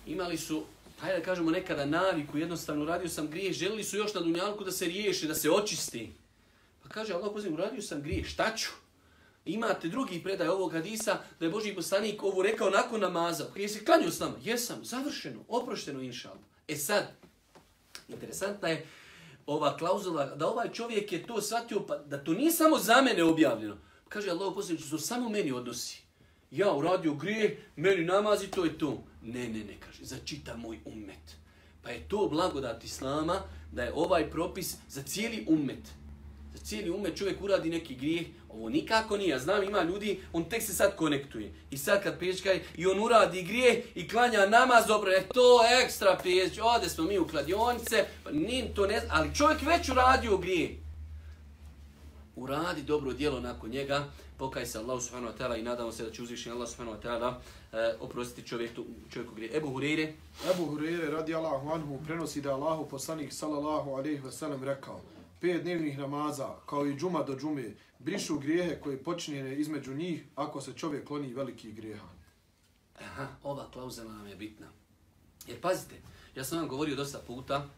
[0.05, 0.63] imali su,
[0.99, 4.71] hajde da kažemo nekada naviku, jednostavno radio sam grije, želili su još na dunjalku da
[4.71, 6.13] se riješi, da se očisti.
[6.83, 8.69] Pa kaže Allah pozivim, uradio sam grije, šta ću?
[9.45, 13.45] Imate drugi predaj ovog hadisa da je Boži poslanik ovo rekao nakon namaza.
[13.53, 14.35] Pa jesi klanio s nama?
[14.43, 16.35] Jesam, završeno, oprošteno inšal.
[16.67, 17.11] E sad,
[18.07, 18.87] interesantna je
[19.45, 23.23] ova klauzula da ovaj čovjek je to shvatio pa da to nije samo za mene
[23.23, 23.77] objavljeno.
[24.09, 26.03] Kaže Allah poslanik, to samo meni odnosi.
[26.51, 29.03] ja uradio grijeh, meni namazi, to je to.
[29.21, 31.37] Ne, ne, ne, kaže, za čita moj ummet.
[31.81, 36.02] Pa je to blagodat Islama, da je ovaj propis za cijeli ummet.
[36.53, 39.29] Za cijeli ume čovjek uradi neki grijeh, ovo nikako nije.
[39.29, 41.53] Ja znam, ima ljudi, on tek se sad konektuje.
[41.71, 46.19] I sad kad pečkaj, i on uradi grijeh i klanja namaz, dobro, je to ekstra
[46.23, 50.69] peć, ode smo mi u kladionice, pa nim to ne ali čovjek već uradio grijeh.
[52.35, 56.11] Uradi dobro djelo nakon njega, pokaj se Allah subhanahu wa ta'ala i nadamo se da
[56.11, 57.33] će uzvišen Allah subhanahu wa ta'ala
[57.73, 59.57] e, oprostiti čovjeku, čovjeku grije.
[59.57, 60.13] Ebu Hureyre.
[60.51, 65.01] Ebu Hureyre radi Allahu anhu prenosi da Allahu poslanik sallallahu alaihi wa sallam rekao
[65.43, 70.61] pet dnevnih namaza kao i džuma do džume brišu grijehe koje počinjene između njih ako
[70.61, 72.07] se čovjek kloni velikih grijeha.
[72.99, 74.67] Aha, ova klauzula nam je bitna.
[75.47, 75.95] Jer pazite,
[76.35, 77.69] ja sam vam govorio dosta puta,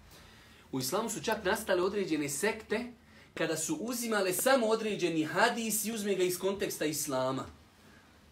[0.72, 2.94] u islamu su čak nastale određene sekte
[3.34, 7.46] kada su uzimale samo određeni hadis i uzme ga iz konteksta islama.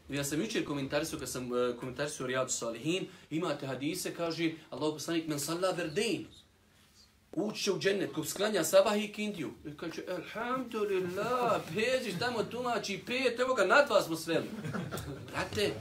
[0.10, 5.28] Ja sam jučer komentarisao, kad sam e, komentarisao Rijadu Salihin, imate hadise, kaže Allah poslanik
[5.28, 6.28] men salla verdein.
[7.34, 9.52] Ući u džennet, ko sklanja sabah i kindiju.
[9.66, 14.50] I kaže, alhamdulillah, peđiš tamo tumači pet, evo ga, nad dva smo sveli.
[15.32, 15.74] Brate,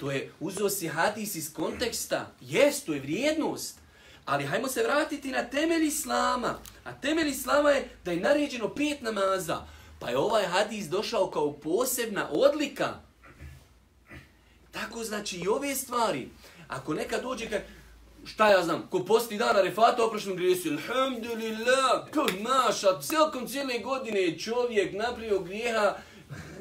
[0.00, 3.78] to je, uzeo si hadis iz konteksta, jest, to je vrijednost.
[4.24, 6.58] Ali hajmo se vratiti na temelj Islama.
[6.84, 9.66] A temelj Islama je da je naređeno pet namaza.
[9.98, 12.94] Pa je ovaj hadis došao kao posebna odlika.
[14.70, 16.28] Tako znači i ove stvari.
[16.68, 17.64] Ako neka dođe kaže,
[18.26, 24.20] šta ja znam, ko posti dana refata oprošnom grijesu, alhamdulillah, ko maša, celkom cijele godine
[24.20, 25.96] je čovjek napravio grijeha,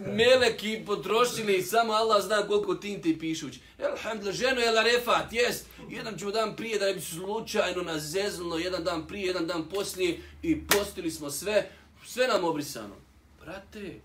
[0.06, 3.60] meleki potrošili, samo Allah zna koliko tinte pišući.
[3.92, 5.66] Alhamdulillah, ženo je refat, jest.
[5.90, 10.20] Jedan ćemo dan prije da ne bi slučajno nazezlno, jedan dan prije, jedan dan poslije
[10.42, 11.70] i postili smo sve,
[12.06, 12.96] sve nam obrisano.
[13.42, 14.00] Brate,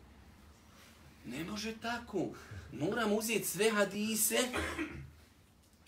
[1.24, 2.26] ne može tako.
[2.72, 4.38] Moram uzeti sve hadise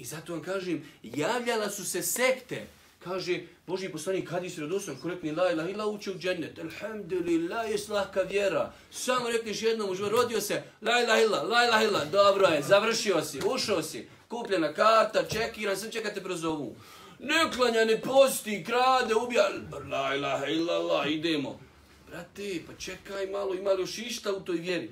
[0.00, 2.66] i zato vam kažem, javljala su se sekte,
[3.04, 6.58] Kaže, Boži poslanik, kad je sredosan, ko rekne, la ilaha illa uče u džennet.
[6.58, 8.72] Alhamdulillah, je slahka vjera.
[8.90, 13.22] Samo rekneš jednom, užva, rodio se, la ilaha illa, la ilaha illa, dobro je, završio
[13.22, 16.76] si, ušao si, kupljena karta, čekiran, sam čekate prozovu.
[17.18, 19.48] Ne klanja, ne posti, krade, ubija,
[19.90, 21.60] la ilaha illa, la, idemo.
[22.08, 24.90] Brate, pa čekaj malo, ima li još išta u toj vjeri?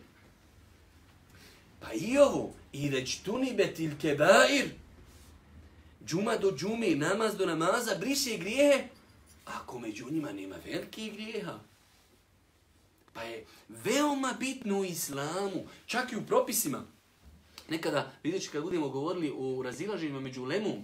[1.81, 4.71] Pa i ovo, i reč tunibetil kebair,
[6.09, 8.89] džuma do džume, namaz do namaza, briše grijehe,
[9.45, 11.59] ako među njima nema velike grijeha.
[13.13, 16.85] Pa je veoma bitno u islamu, čak i u propisima.
[17.69, 20.83] Nekada, vidjet kad budemo govorili o razilaženjima među lemom,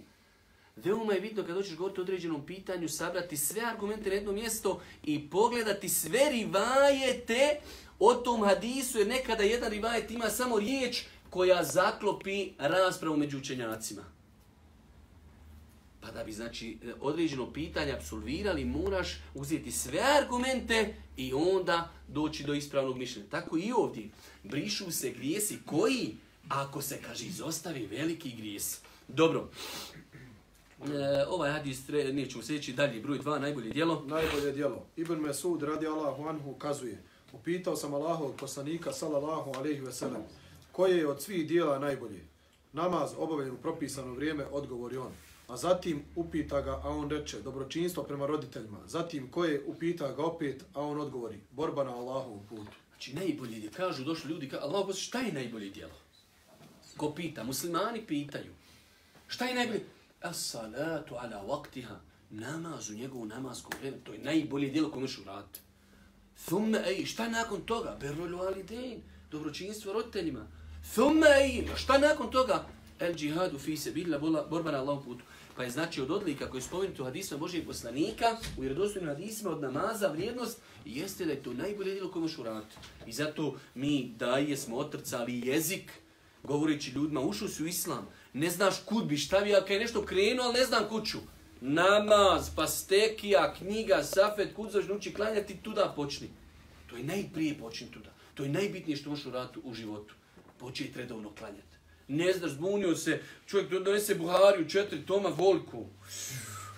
[0.77, 4.81] veoma je bitno kad hoćeš govoriti o određenom pitanju, sabrati sve argumente na jedno mjesto
[5.03, 7.61] i pogledati sve rivajete
[7.99, 14.14] o tom hadisu, jer nekada jedan rivajet ima samo riječ koja zaklopi raspravu među učenjacima.
[16.05, 22.45] Pa da bi znači e, određeno pitanje absolvirali, moraš uzeti sve argumente i onda doći
[22.45, 23.29] do ispravnog mišljenja.
[23.31, 24.09] Tako i ovdje.
[24.43, 26.15] Brišu se grijesi koji,
[26.49, 28.81] ako se kaže izostavi veliki grijes.
[29.09, 29.49] Dobro.
[30.81, 34.05] E, ovaj hadis, neću seći dalje, broj dva, najbolje dijelo.
[34.07, 34.87] Najbolje dijelo.
[34.97, 37.03] Ibn Mesud radi Allahu anhu kazuje.
[37.33, 40.23] Upitao sam Allahov poslanika sallallahu alaihi ve sellem
[40.73, 42.21] koje je od svih dijela najbolje.
[42.73, 45.13] Namaz obavljen u propisano vrijeme, odgovori on.
[45.49, 48.79] A zatim upita ga, a on reče, dobročinstvo prema roditeljima.
[48.87, 52.73] Zatim koje upita ga opet, a on odgovori, borba na Allahovu putu.
[52.91, 55.95] Znači najbolje djelo, kažu došli ljudi, ka, Allah poslije, šta je najbolje djelo?
[56.97, 57.45] Ko pita?
[57.45, 58.53] Muslimani pitaju.
[59.29, 59.85] Šta je najbolje?
[60.23, 61.97] As-salatu ala waktiha,
[62.31, 63.97] Namaz u njegovu namazku vreme.
[64.05, 65.61] To je najbolje djelo koje možeš uraditi.
[66.45, 67.97] Thumme ej, šta nakon toga?
[68.01, 69.03] Berrolu alidein.
[69.31, 70.47] Dobročinstvo roditeljima.
[70.93, 72.67] Thumme ej, šta nakon toga?
[72.99, 74.19] El džihadu fi se bila
[74.51, 75.25] borba na Allahom putu.
[75.57, 79.51] Pa je znači od odlika koji je spomenuti u hadisma Božijeg poslanika, u vjerodostojnim hadisma
[79.51, 82.77] od namaza vrijednost, jeste da je to najbolje djelo koje možeš uraditi.
[83.07, 85.93] I zato mi daje smo otrcali jezik,
[86.43, 90.05] govoreći ljudima, ušu si u islam, ne znaš kud bi šta bi, ako je nešto
[90.05, 91.19] krenuo, ali ne znam kuću.
[91.61, 96.29] Namaz, pa stekija, knjiga, safet, kud zaš nuči klanjati, tuda počni.
[96.87, 98.11] To je najprije počni tuda.
[98.35, 100.15] To je najbitnije što možeš uraditi u životu.
[100.59, 101.74] Početi redovno klanjati
[102.09, 105.87] ne znaš, zbunio se, čovjek donese Buhariju, četiri toma volku.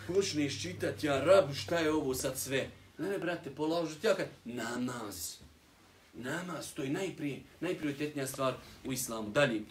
[0.06, 2.68] Počneš čitati, ja rabu, šta je ovo sad sve?
[2.98, 5.36] Ne, ne, brate, položiti, ja kad, namaz.
[6.14, 9.30] Namaz, to je najprije, najprioritetnija stvar u islamu.
[9.30, 9.62] Dalje.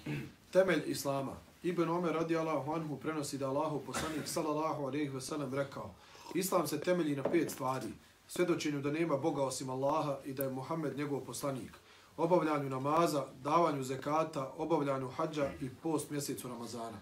[0.51, 1.35] Temelj islama.
[1.63, 5.95] Ibn Omer radi Allahu anhu prenosi da Allahu poslanik sallallahu alejhi ve sellem rekao
[6.35, 7.87] Islam se temelji na pet stvari.
[8.27, 11.71] Svedočenju da nema Boga osim Allaha i da je Muhammed njegov poslanik
[12.17, 16.97] obavljanju namaza, davanju zekata, obavljanju hađa i post mjesecu Ramazana.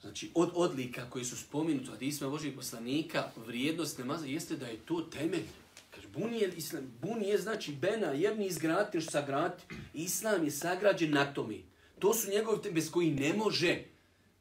[0.00, 4.76] Znači, od odlika koji su spomenuti od Isma Božih poslanika, vrijednost namaza jeste da je
[4.76, 5.44] to temelj.
[5.90, 9.64] Kaže, bun je, islam, bun je znači bena, jebni izgrati što sagrati.
[9.94, 11.58] Islam je sagrađen na tome.
[11.98, 13.84] To su njegovi temelj bez koji ne može.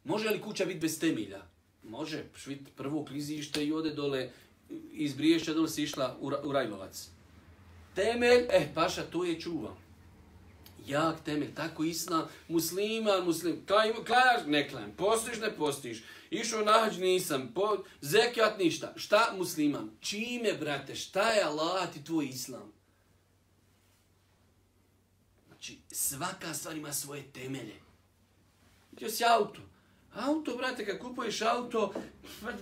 [0.04, 1.42] Može li kuća biti bez temelja?
[1.84, 4.30] Može, švit prvo klizište i ode dole,
[4.92, 7.10] iz Briješća dole se išla u, u Rajlovac.
[7.96, 9.76] Temelj, eh, paša, to je čuva.
[10.88, 16.98] Jak temelj, tako isna, musliman, muslim, kaj, klajaš, ne klajam, postiš, ne postiš, išao nađ,
[16.98, 18.94] nisam, po, zekijat, ništa.
[18.96, 19.90] Šta musliman?
[20.00, 22.74] Čime, brate, šta je Allah ti tvoj islam?
[25.48, 27.76] Znači, svaka stvar ima svoje temelje.
[28.92, 29.62] Vidio si auto,
[30.16, 31.94] Auto, brate, kad kupuješ auto,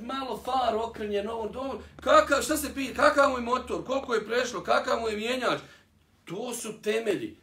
[0.02, 4.26] malo far okrenje, novo, dobro, kakav, šta se pije, kakav mu je motor, koliko je
[4.28, 5.60] prešlo, kakav mu je mjenjač,
[6.26, 7.41] to su temelji.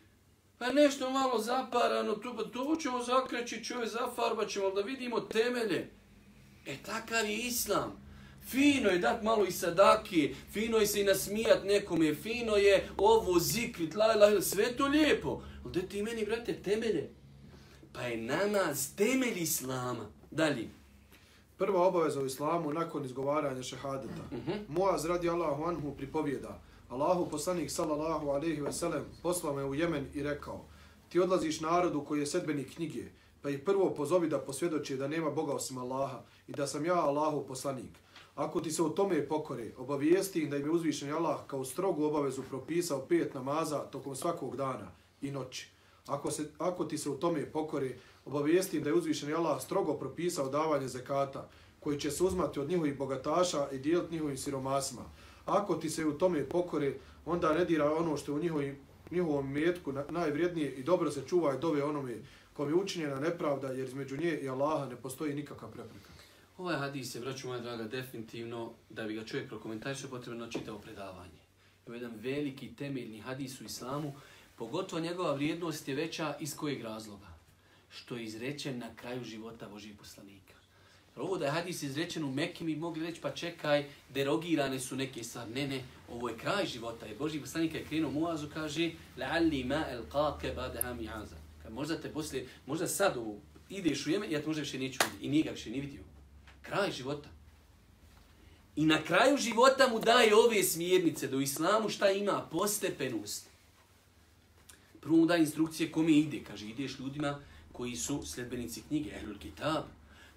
[0.58, 5.90] Pa nešto malo zaparano, tu, to ćemo zakreći, čovjek zafarbat ćemo, da vidimo temelje.
[6.66, 8.08] E, takav je islam.
[8.42, 13.38] Fino je dat malo i sadake, fino je se i nasmijat nekome, fino je ovo
[13.38, 15.42] zikrit, la, la, sve to lijepo.
[15.64, 17.10] Ali da ti meni, brate, temelje.
[17.92, 20.06] Pa je namaz temelj islama.
[20.30, 20.68] Dalje.
[21.58, 24.22] Prva obaveza u islamu nakon izgovaranja šehadeta.
[24.30, 24.50] Uh Mhm.
[24.50, 24.58] -huh.
[24.68, 26.60] Muaz radi Allahu anhu pripovjeda.
[26.88, 30.64] Allahu poslanik sallallahu alaihi ve sellem poslao me u Jemen i rekao
[31.08, 33.04] Ti odlaziš narodu koji je sedbeni knjige,
[33.42, 36.94] pa ih prvo pozovi da posvjedoče da nema Boga osim Allaha i da sam ja
[36.94, 37.98] Allahu poslanik.
[38.34, 42.04] Ako ti se u tome pokore, obavijesti im da im je uzvišen Allah kao strogu
[42.04, 45.70] obavezu propisao pet namaza tokom svakog dana i noći.
[46.06, 49.94] Ako, se, ako ti se u tome pokore, obavijesti im da je uzvišen Allah strogo
[49.94, 51.48] propisao davanje zekata,
[51.80, 55.02] koji će se uzmati od njihovih bogataša i dijeliti njihovim siromasima.
[55.48, 56.94] Ako ti se u tome pokore,
[57.26, 58.76] onda ne dira ono što je u njihovim,
[59.10, 62.14] njihovom metku najvrijednije i dobro se čuvaj dove onome
[62.58, 66.10] kom je učinjena nepravda, jer između nje i Allaha ne postoji nikakva prepreka.
[66.56, 71.42] Ovaj hadis je, braću moja draga, definitivno, da bi ga čovjek prokomentarišao, potrebno čitao predavanje.
[71.86, 74.12] Je jedan veliki temeljni hadis u islamu,
[74.56, 77.28] pogotovo njegova vrijednost je veća iz kojeg razloga?
[77.90, 80.37] Što je izrečen na kraju života Božih poslanika.
[81.18, 85.24] Ovo da je hadis izrečen u Mekke, mi mogli reći, pa čekaj, derogirane su neke
[85.24, 85.50] stvari.
[85.50, 87.06] Ne, ne, ovo je kraj života.
[87.06, 91.36] Jer Boži poslanik je krenuo Muazu, kaže, la'alli ma el qake badeha mi'aza.
[91.70, 93.36] Možda te poslije, možda sad u,
[93.68, 95.26] ideš u Jemen, ja te možda više neću vidjeti.
[95.26, 96.00] I nije ga više ni vidio.
[96.62, 97.28] Kraj života.
[98.76, 102.48] I na kraju života mu daje ove smjernice da u islamu šta ima?
[102.50, 103.48] Postepenost.
[105.00, 106.40] Prvo mu daje instrukcije kome ide.
[106.44, 107.40] Kaže, ideš ljudima
[107.72, 109.84] koji su sljedbenici knjige, Ehlul Kitab.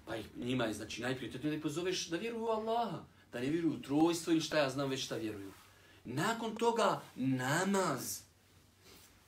[0.06, 3.04] Pa ih, njima je, znači, najprioritetno da ih pozoveš da vjeruju u Allaha.
[3.32, 5.52] Da ne vjeruju u trojstvo ili šta ja znam već šta vjeruju.
[6.04, 8.20] Nakon toga, namaz.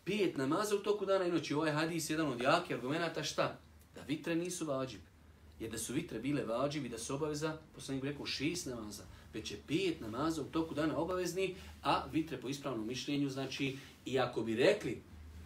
[0.04, 1.54] Pet namaza u toku dana i noći.
[1.54, 3.58] Ovaj hadis je jedan od jake argumenta šta?
[3.94, 5.00] Da vitre nisu vađib.
[5.60, 9.02] Jer da su vitre bile vađivi, da su obaveza, poslanik bi rekao šest namaza,
[9.34, 14.18] već je pet namaza u toku dana obavezni, a vitre po ispravnom mišljenju, znači, i
[14.18, 15.02] ako bi rekli,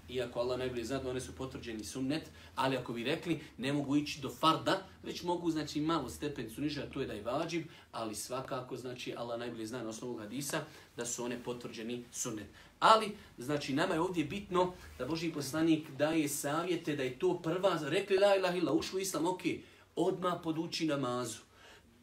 [0.09, 2.23] iako Allah najbolje zna da one su potvrđeni sunnet,
[2.55, 6.83] ali ako bi rekli ne mogu ići do farda, već mogu znači malo stepenicu niže,
[6.83, 10.61] a to je da je vađib, ali svakako znači Allah najbolje zna na osnovu hadisa
[10.97, 12.47] da su one potvrđeni sunnet.
[12.81, 17.79] Ali, znači, nama je ovdje bitno da Boži poslanik daje savjete da je to prva,
[17.83, 19.40] rekli la ilaha illa, ušli u islam, ok,
[19.97, 21.38] odmah poduči namazu.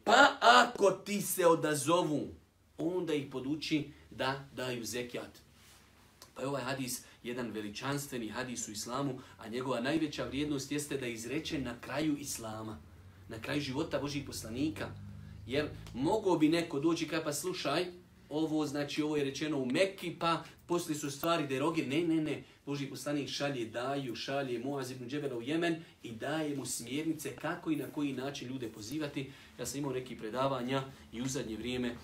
[0.03, 2.27] Pa ako ti se odazovu,
[2.77, 5.39] onda ih poduči da daju zekijat.
[6.35, 11.05] Pa je ovaj hadis jedan veličanstveni hadis u islamu, a njegova najveća vrijednost jeste da
[11.05, 12.77] je izreče na kraju islama,
[13.29, 14.89] na kraju života Božih poslanika.
[15.47, 17.85] Jer mogo bi neko doći kaj pa slušaj,
[18.29, 21.85] ovo znači ovo je rečeno u Mekki, pa poslije su stvari deroge.
[21.85, 22.43] Ne, ne, ne.
[22.65, 27.71] Boži poslanik šalje daju, šalje Muaz ibn Džebela u Jemen i daje mu smjernice kako
[27.71, 29.31] i na koji način ljude pozivati.
[29.59, 30.83] Ja sam imao neki predavanja
[31.13, 31.95] i u zadnje vrijeme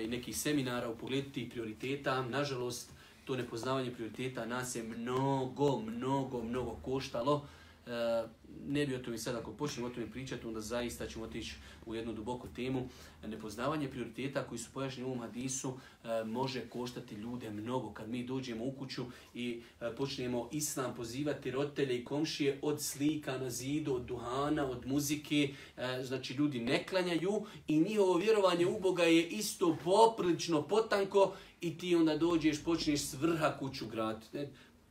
[0.00, 2.22] i nekih seminara u pogledu tih prioriteta.
[2.22, 2.90] Nažalost,
[3.30, 7.46] to nepoznavanje prioriteta nas je mnogo, mnogo, mnogo koštalo.
[7.86, 8.28] E,
[8.66, 11.54] ne bi o tome sad, ako počnemo o tome pričati, onda zaista ćemo otići
[11.86, 12.88] u jednu duboku temu.
[13.26, 15.72] Nepoznavanje prioriteta koji su pojašnjeni u ovom hadisu
[16.04, 17.92] e, može koštati ljude mnogo.
[17.92, 19.04] Kad mi dođemo u kuću
[19.34, 24.86] i e, počnemo islam pozivati roditelje i komšije od slika na zidu, od duhana, od
[24.86, 31.34] muzike, e, znači ljudi ne klanjaju i njihovo vjerovanje u Boga je isto poprilično potanko
[31.60, 34.46] i ti onda dođeš, počneš s vrha kuću graditi.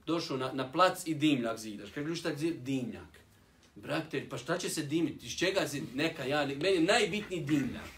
[0.10, 1.90] Došao na, na plac i dimljak zidaš.
[1.96, 2.56] Kad šta zid?
[2.64, 3.20] Dimljak.
[3.76, 5.26] Brate, pa šta će se dimiti?
[5.26, 5.84] Iz čega zid?
[5.96, 6.46] neka ja...
[6.46, 7.92] Meni je najbitniji dimljak.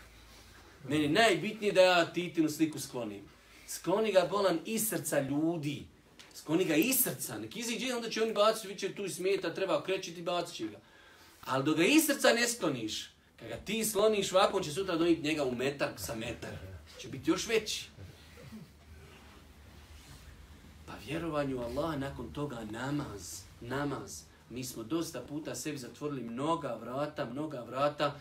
[0.90, 3.22] Meni je najbitnije da ja titinu sliku sklonim.
[3.68, 5.84] Skloni ga bolan iz srca ljudi.
[6.36, 9.84] Skloni ga iz srca, nek iziđe, onda će oni baciti, vi će tu smeta, treba
[9.84, 10.80] krećiti, bacit će ga.
[11.46, 13.10] Ali dok ga iz srca ne skloniš,
[13.40, 16.52] kada ga ti sloniš ovako, on će sutra donijeti njega u metar sa metar.
[17.00, 17.86] Će biti još veći.
[20.86, 24.24] Pa vjerovanju Allah nakon toga namaz, namaz.
[24.50, 28.20] Mi smo dosta puta sebi zatvorili mnoga vrata, mnoga vrata.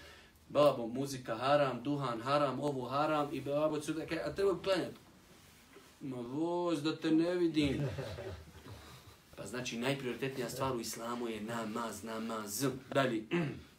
[0.48, 4.96] Babo, muzika haram, duhan haram, ovo haram i babo, cuda, a treba klanjati.
[6.00, 7.88] Ma voz, da te ne vidim.
[9.36, 12.66] Pa znači najprioritetnija stvar u islamu je namaz, namaz.
[12.94, 13.24] Dalje.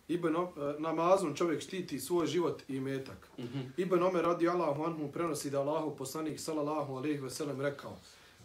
[0.08, 0.49] Ibn, uh,
[0.80, 3.30] namazom čovjek štiti svoj život i metak.
[3.38, 3.70] Mm -hmm.
[3.78, 7.97] Ibn Omer radi Allahu anhu prenosi da Allahu poslanik sallallahu alejhi ve sellem rekao: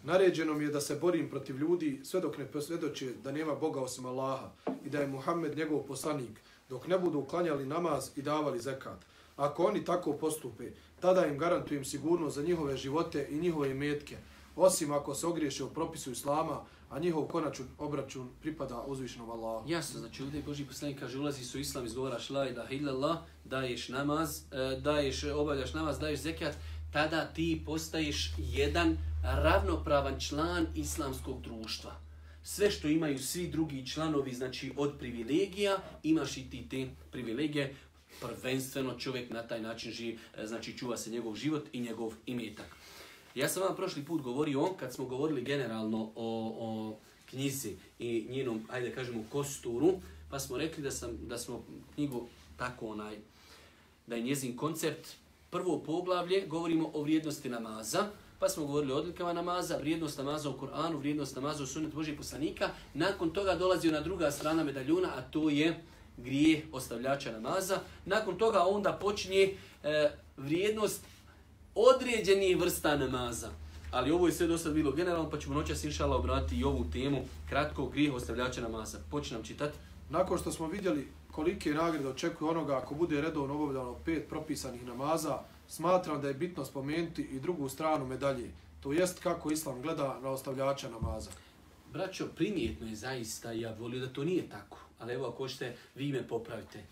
[0.07, 3.81] Naređeno mi je da se borim protiv ljudi sve dok ne posvjedoče da nema Boga
[3.81, 4.51] osim Allaha
[4.85, 9.05] i da je Muhammed njegov poslanik, dok ne budu uklanjali namaz i davali zekat.
[9.37, 14.17] Ako oni tako postupe, tada im garantujem sigurnost za njihove živote i njihove metke,
[14.57, 19.71] osim ako se ogriješe o propisu Islama, a njihov konačun obračun pripada uzvišenom Allahu.
[19.71, 24.39] Jasno, znači ovdje Boži poslanik kaže ulazi su islam, izgovaraš la ilaha illallah, daješ namaz,
[24.39, 26.55] e, daješ, obavljaš namaz, daješ zekat,
[26.93, 28.99] tada ti postaješ jedan
[29.35, 32.01] ravnopravan član islamskog društva.
[32.43, 37.75] Sve što imaju svi drugi članovi, znači od privilegija, imaš i ti te privilegije,
[38.21, 42.77] prvenstveno čovjek na taj način živi, e, znači čuva se njegov život i njegov imetak.
[43.35, 46.99] Ja sam vam prošli put govorio, kad smo govorili generalno o, o
[47.31, 49.95] knjizi i njenom, ajde kažemo, kosturu,
[50.31, 51.65] pa smo rekli da, sam, da smo
[51.95, 53.17] knjigu tako onaj,
[54.07, 55.09] da je njezin koncept
[55.51, 60.59] prvo poglavlje, govorimo o vrijednosti namaza, pa smo govorili o odlikama namaza, vrijednost namaza u
[60.59, 62.69] Kur'anu, vrijednost namaza u sunet Božih poslanika.
[62.95, 65.85] Nakon toga dolazi na druga strana medaljuna, a to je
[66.17, 67.79] grije ostavljača namaza.
[68.05, 71.05] Nakon toga onda počinje e, vrijednost
[71.75, 73.51] određenih vrsta namaza.
[73.91, 76.85] Ali ovo je sve do sad bilo generalno, pa ćemo noćas inšala obratiti i ovu
[76.93, 78.99] temu kratko grijeh ostavljača namaza.
[79.11, 79.79] Počinam čitati.
[80.11, 85.39] Nakon što smo vidjeli kolike nagrade očekuje onoga ako bude redovno obavljano pet propisanih namaza,
[85.69, 88.51] smatram da je bitno spomenuti i drugu stranu medalje,
[88.81, 91.31] to jest kako islam gleda na ostavljača namaza.
[91.93, 96.13] Braćo, primjetno je zaista, ja volio da to nije tako, ali evo ako ćete, vi
[96.13, 96.85] me popravite.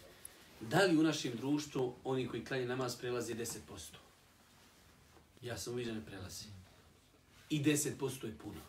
[0.60, 3.58] Da li u našem društvu oni koji klanje namaz prelazi 10%?
[5.42, 6.44] Ja sam uviđen ne prelazi.
[7.50, 8.60] I 10% je puno.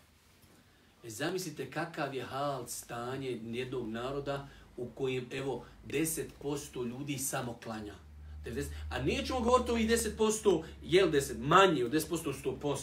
[1.03, 4.47] E, zamislite kakav je hal stanje jednog naroda
[4.77, 8.04] u kojem, evo, 10% ljudi samo klanja.
[8.45, 12.77] 90, a nećemo govoriti ovih 10%, jel 10, manje od 10%, 100%.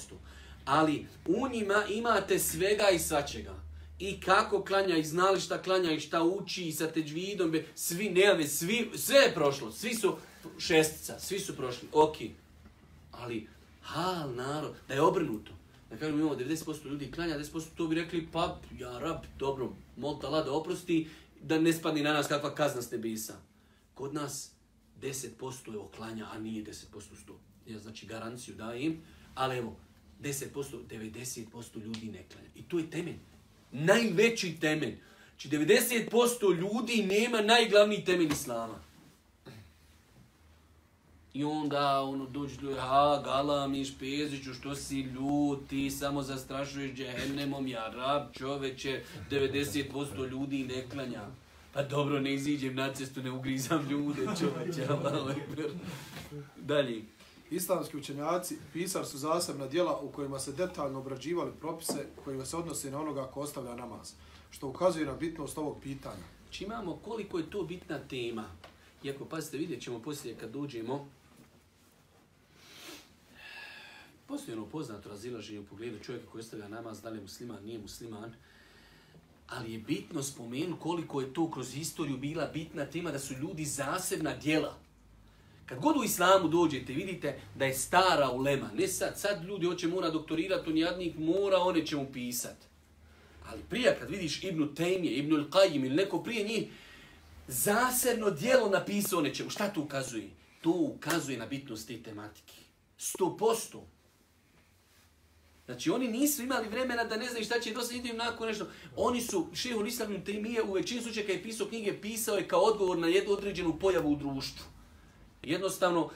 [0.65, 3.55] Ali u njima imate svega i svačega.
[3.99, 8.47] I kako klanja, i znali šta klanja, i šta uči, i sa teđvidom, svi nejave,
[8.47, 10.17] svi, sve je prošlo, svi su
[10.59, 12.17] šestica, svi su prošli, ok.
[13.11, 13.49] Ali
[13.83, 15.53] hal narod, da je obrnuto.
[15.91, 20.29] Da kažemo imamo 90% ljudi klanja, 10% to bi rekli, pa ja rab, dobro, molta
[20.29, 21.09] lada oprosti,
[21.43, 23.35] da ne spadni na nas kakva kazna s nebisa.
[23.95, 24.52] Kod nas
[25.03, 27.73] 10% je oklanja, a nije 10% 100.
[27.73, 29.01] Ja znači garanciju dajem,
[29.35, 29.77] ali evo,
[30.23, 30.47] 10%,
[30.91, 32.49] 90% ljudi ne klanja.
[32.55, 33.19] I to je temelj.
[33.73, 34.97] Najveći temelj.
[34.97, 35.03] Znači,
[35.37, 38.79] Či 90% ljudi nema najglavniji temelj Islama.
[41.35, 47.69] I onda ono dođe do ha, galamiš, peziću, što si ljud, ti samo zastrašuješ džehennemom,
[47.69, 51.27] ja rab, čoveče, 90% ljudi ne klanja.
[51.73, 55.37] Pa dobro, ne iziđem na cestu, ne ugrizam ljude, čoveče, Allah,
[56.57, 57.03] Dalje.
[57.51, 62.91] Islamski učenjaci pisali su zasebna dijela u kojima se detaljno obrađivali propise kojima se odnose
[62.91, 64.13] na onoga ko ostavlja namaz,
[64.51, 66.25] što ukazuje na bitnost ovog pitanja.
[66.51, 68.45] Či imamo koliko je to bitna tema.
[69.05, 71.09] Iako, pazite, vidjet ćemo poslije kad dođemo
[74.33, 77.79] Postoji ono poznato razilaženje u pogledu čovjeka koji ostavlja namaz, da li je musliman, nije
[77.79, 78.35] musliman.
[79.57, 83.65] Ali je bitno spomenu koliko je to kroz historiju bila bitna tema da su ljudi
[83.65, 84.79] zasebna djela.
[85.67, 88.71] Kad god u islamu dođete, vidite da je stara ulema.
[88.79, 92.57] Ne sad, sad ljudi hoće mora doktorirati, on jadnik mora, one će mu pisat.
[93.47, 96.69] Ali prije kad vidiš Ibnu Tejmije, Ibnu Al-Qajim ili neko prije njih,
[97.49, 99.51] zasebno dijelo napisao nečemu.
[99.51, 100.31] Šta to ukazuje?
[100.61, 102.55] To ukazuje na bitnost te tematike.
[102.99, 103.87] Sto posto.
[105.67, 108.67] Znači oni nisu imali vremena da ne znaju šta će dosta idu nakon nešto.
[108.97, 112.61] Oni su, šehu Lislavnu Temije u većini slučaja kada je pisao knjige, pisao je kao
[112.61, 114.65] odgovor na jednu određenu pojavu u društvu.
[115.43, 116.11] Jednostavno,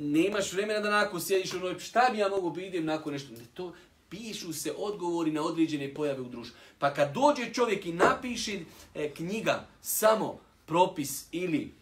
[0.00, 3.32] nemaš vremena da nakon sjediš ono, šta bi ja mogu bi idem nakon nešto.
[3.32, 3.74] Ne, to
[4.08, 6.56] pišu se odgovori na određene pojave u društvu.
[6.78, 8.60] Pa kad dođe čovjek i napiše
[8.94, 11.74] e, knjiga samo propis ili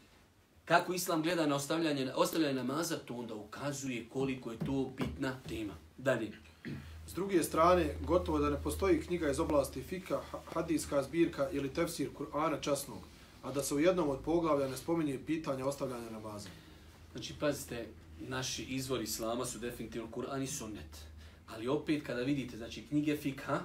[0.65, 5.75] kako islam gleda na ostavljanje, ostavljanje namaza, to onda ukazuje koliko je to bitna tema.
[5.99, 6.44] Dalje.
[7.07, 10.21] S druge strane, gotovo da ne postoji knjiga iz oblasti fika,
[10.55, 12.99] hadijska zbirka ili tefsir Kur'ana časnog,
[13.43, 16.49] a da se u jednom od poglavlja ne spominje pitanje ostavljanja namaza.
[17.13, 17.87] Znači, pazite,
[18.21, 21.05] naši izvori islama su definitivno Kur'an i sunnet.
[21.49, 23.61] Ali opet, kada vidite, znači, knjige fikha,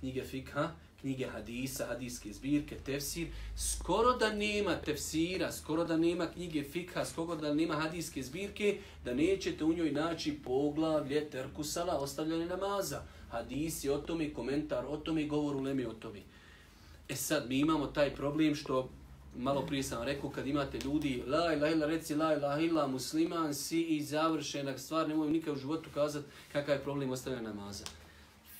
[0.00, 0.70] knjige fikha,
[1.02, 7.36] knjige hadisa, hadijske zbirke, tefsir, skoro da nema tefsira, skoro da nema knjige fikha, skoro
[7.36, 13.02] da nema hadijske zbirke, da nećete u njoj naći poglavlje terkusala, ostavljanje namaza.
[13.30, 16.20] Hadis je o tome, komentar o tome, govor u lemi o tome.
[17.08, 18.88] E sad, mi imamo taj problem što
[19.36, 23.54] malo prije sam rekao, kad imate ljudi, la ilaha illa, reci la ilaha illa, musliman
[23.54, 27.84] si i završenak stvar, nemoj nikad u životu kazati kakav je problem ostavljanja namaza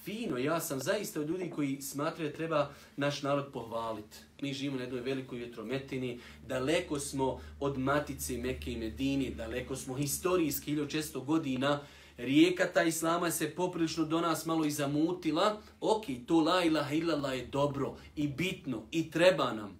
[0.04, 4.16] fino, ja sam zaista od ljudi koji smatraju da treba naš narod pohvaliti.
[4.40, 9.94] Mi živimo na jednoj velikoj vjetrometini, daleko smo od matice Mekke i Medini, daleko smo
[9.94, 11.80] historijski 1600 godina,
[12.16, 15.60] rijeka ta islama se poprilično do nas malo i zamutila.
[15.80, 19.78] Ok, to la ilaha illallah je dobro i bitno i treba nam.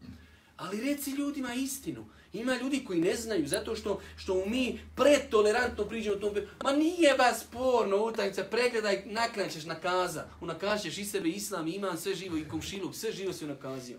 [0.56, 2.04] Ali reci ljudima istinu.
[2.32, 6.34] Ima ljudi koji ne znaju zato što što mi pretolerantno priđemo tom.
[6.64, 10.24] Ma nije vas sporno utakmica, pregledaj, naklanješ na kaza.
[10.40, 13.98] Unakažeš i sebe islam, iman, sve živo i komšiluk, sve živo se unakazio.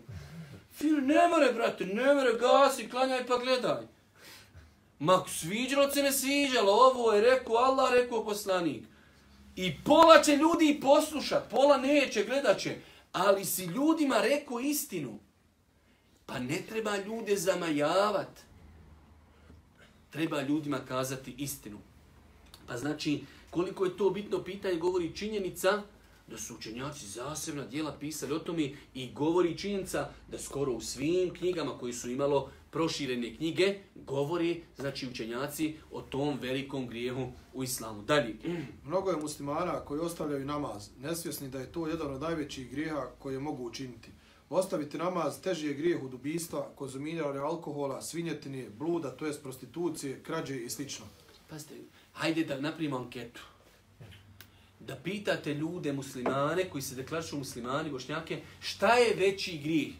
[0.76, 3.82] Fil, ne more, brate, ne more, gasi, klanjaj pa gledaj.
[5.00, 8.84] Ma sviđalo se ne sviđalo, ovo je rekao Allah, rekao poslanik.
[9.56, 12.76] I pola će ljudi poslušat, pola neće, gledat će.
[13.12, 15.20] Ali si ljudima rekao istinu.
[16.34, 18.40] Pa ne treba ljude zamajavat.
[20.10, 21.78] Treba ljudima kazati istinu.
[22.68, 25.84] Pa znači, koliko je to bitno pitanje, govori činjenica
[26.28, 31.34] da su učenjaci zasebna dijela pisali o tome i govori činjenica da skoro u svim
[31.34, 38.02] knjigama koji su imalo proširene knjige, govori znači učenjaci o tom velikom grijehu u islamu.
[38.02, 38.36] Dalje.
[38.88, 43.40] Mnogo je muslimana koji ostavljaju namaz, nesvjesni da je to jedan od najvećih grijeha koje
[43.40, 44.10] mogu učiniti.
[44.56, 50.58] Ostaviti namaz teži je grijeh od ubijstva, konzumiranja alkohola, svinjetine, bluda, to jest prostitucije, krađe
[50.58, 51.06] i slično.
[51.50, 51.74] Pazite,
[52.14, 53.42] hajde da napravimo anketu.
[54.80, 59.94] Da pitate ljude muslimane koji se deklarišu muslimani, bošnjake, šta je veći grijeh?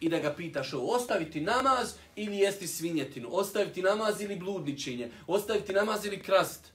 [0.00, 5.72] I da ga pitaš o ostaviti namaz ili jesti svinjetinu, ostaviti namaz ili bludničenje, ostaviti
[5.72, 6.72] namaz ili krast.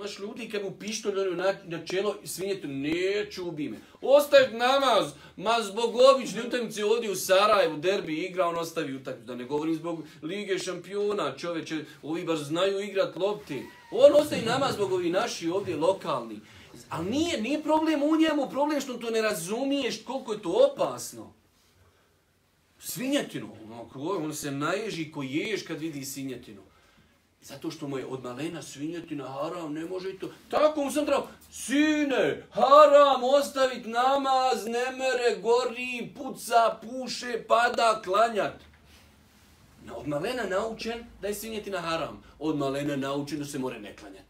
[0.00, 3.78] Imaš ljudi kad mu pištolj ono na, na čelo i svinjetu, neću ubi me.
[4.00, 9.26] Ostavi namaz, ma zbog obične utakmice ovdje u Sarajevu, derbi igra, on ostavi utakmicu.
[9.26, 13.62] Da ne govorim zbog Lige šampiona, čoveče, ovi baš znaju igrat lopti.
[13.90, 16.40] On ostavi namaz zbog ovi naši ovdje lokalni.
[16.88, 21.32] Ali nije, nije problem u njemu, problem što to ne razumiješ koliko je to opasno.
[22.78, 23.50] Svinjetinu,
[23.94, 26.69] on ono se naježi ko ješ kad vidi svinjetinu.
[27.42, 30.30] Zato što mu je od malena svinjetina haram, ne može i to.
[30.50, 38.54] Tako mu sam trebao, sine, haram, ostavit namaz, ne mere, gori, puca, puše, pada, klanjat.
[39.84, 42.22] Na, od malena naučen da je svinjetina haram.
[42.38, 44.26] Od malena naučen da se more ne klanjat.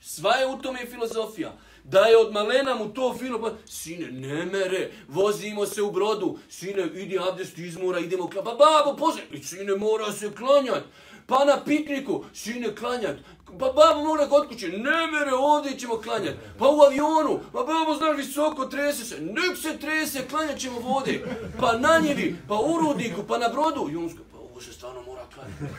[0.00, 1.52] Sva je u tome filozofija.
[1.84, 6.38] Da je od malena mu to fino, pa, sine, ne mere, vozimo se u brodu,
[6.48, 8.44] sine, idi abdest izmora, idemo klanjat.
[8.44, 10.84] Pa babo, pozdrav, sine, mora se klanjat.
[11.28, 13.16] Pa na pikniku, sine, klanjat.
[13.58, 16.34] Pa babo mora kod kuće, ne mere, ovdje ćemo klanjat.
[16.58, 19.20] Pa u avionu, pa babo znaš visoko, trese se.
[19.20, 21.24] Nek se trese, klanjat ćemo vode.
[21.60, 23.88] Pa na njevi, pa u rudniku, pa na brodu.
[23.92, 25.74] Junska, pa ovo se stvarno mora klanjati.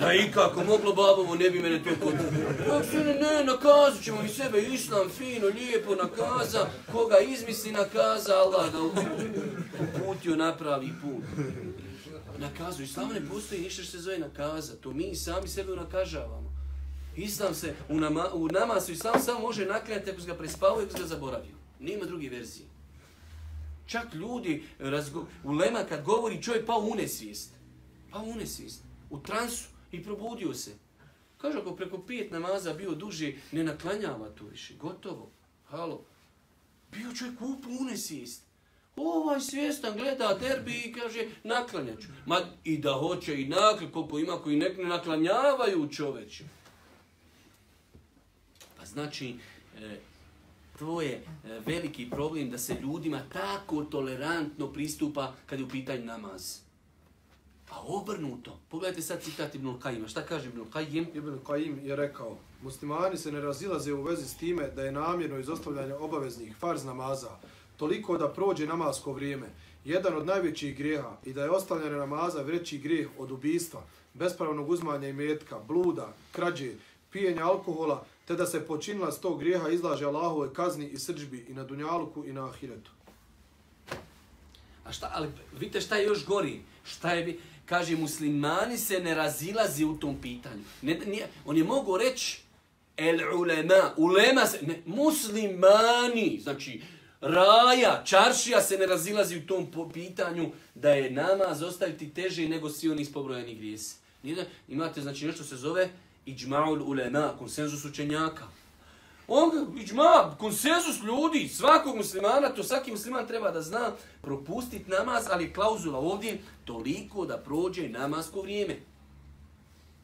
[0.00, 2.14] Da ikako moglo babovo, ne bi mene to kod.
[2.66, 6.66] Kako sine, ne, nakazat ćemo mi sebe, islam, fino, lijepo, nakaza.
[6.92, 8.78] Koga izmisli nakaza, Allah da
[9.84, 11.24] uputio napravi put
[12.38, 12.82] nakazu.
[12.82, 14.76] Islam ne postoji ništa što se zove nakaza.
[14.76, 16.52] To mi sami sebe nakažavamo.
[17.16, 20.92] Islam se, u, nama, u namazu Islam samo može nakljati ako se ga i ako
[20.92, 21.54] se ga zaboravio.
[21.80, 22.66] Nema druge verzije.
[23.86, 27.50] Čak ljudi, razgo, u lema kad govori čovjek pa u nesvijest.
[28.10, 28.82] Pa u nesvijest.
[29.10, 30.70] U transu i probudio se.
[31.38, 34.74] Kaže, ako preko pijet namaza bio duži, ne naklanjava to više.
[34.74, 35.30] Gotovo.
[35.64, 36.04] Halo.
[36.92, 37.40] Bio čovjek
[37.80, 38.42] u nesvijest.
[38.96, 42.08] Ovaj svjestan gleda derbi i kaže naklanjaću.
[42.26, 46.44] Ma i da hoće i nakl, koliko ima koji nek ne naklanjavaju čoveče.
[48.78, 49.34] Pa znači,
[49.80, 49.98] e,
[50.78, 51.24] to je e,
[51.66, 56.58] veliki problem da se ljudima tako tolerantno pristupa kad je u pitanju namaz.
[57.68, 58.58] Pa obrnuto.
[58.68, 60.08] Pogledajte sad citat Ibn Kajima.
[60.08, 61.06] Šta kaže Ibn Kajim?
[61.14, 65.38] Ibn Kajim je rekao, muslimani se ne razilaze u vezi s time da je namjerno
[65.38, 67.30] izostavljanje obaveznih farz namaza
[67.82, 69.46] toliko da prođe namasko vrijeme,
[69.84, 73.82] jedan od najvećih grijeha i da je ostavljanje namaza veći grijeh od ubijstva,
[74.14, 76.70] bespravnog uzmanja i metka, bluda, krađe,
[77.10, 81.54] pijenja alkohola, te da se počinila s tog grijeha izlaže Allahove kazni i srđbi i
[81.54, 82.90] na dunjaluku i na ahiretu.
[84.84, 86.60] A šta, ali vidite šta je još gori?
[86.84, 90.62] Šta je, kaže, muslimani se ne razilazi u tom pitanju.
[90.82, 92.42] Ne, nije, on je mogo reći,
[92.96, 96.82] el ulema, ulema se, ne, muslimani, znači,
[97.22, 102.90] raja, čaršija se ne razilazi u tom pitanju da je namaz ostaviti teže nego svi
[102.90, 103.96] oni ispobrojeni grijesi.
[104.22, 105.90] Nije, imate, znači, nešto se zove
[106.26, 108.44] iđma'ul ulema, konsenzus učenjaka.
[109.28, 113.92] On, iđma, konsenzus ljudi, svakog muslimana, to svaki musliman treba da zna,
[114.22, 118.76] propustiti namaz, ali klauzula ovdje, toliko da prođe namasko vrijeme.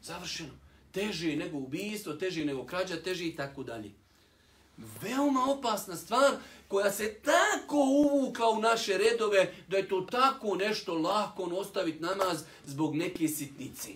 [0.03, 0.53] Završeno.
[0.91, 3.91] Teže nego ubijstvo, teže nego krađa, teže i tako dalje.
[5.01, 6.31] Veoma opasna stvar
[6.67, 12.43] koja se tako uvukla u naše redove da je to tako nešto lako ostaviti namaz
[12.65, 13.89] zbog neke sitnice.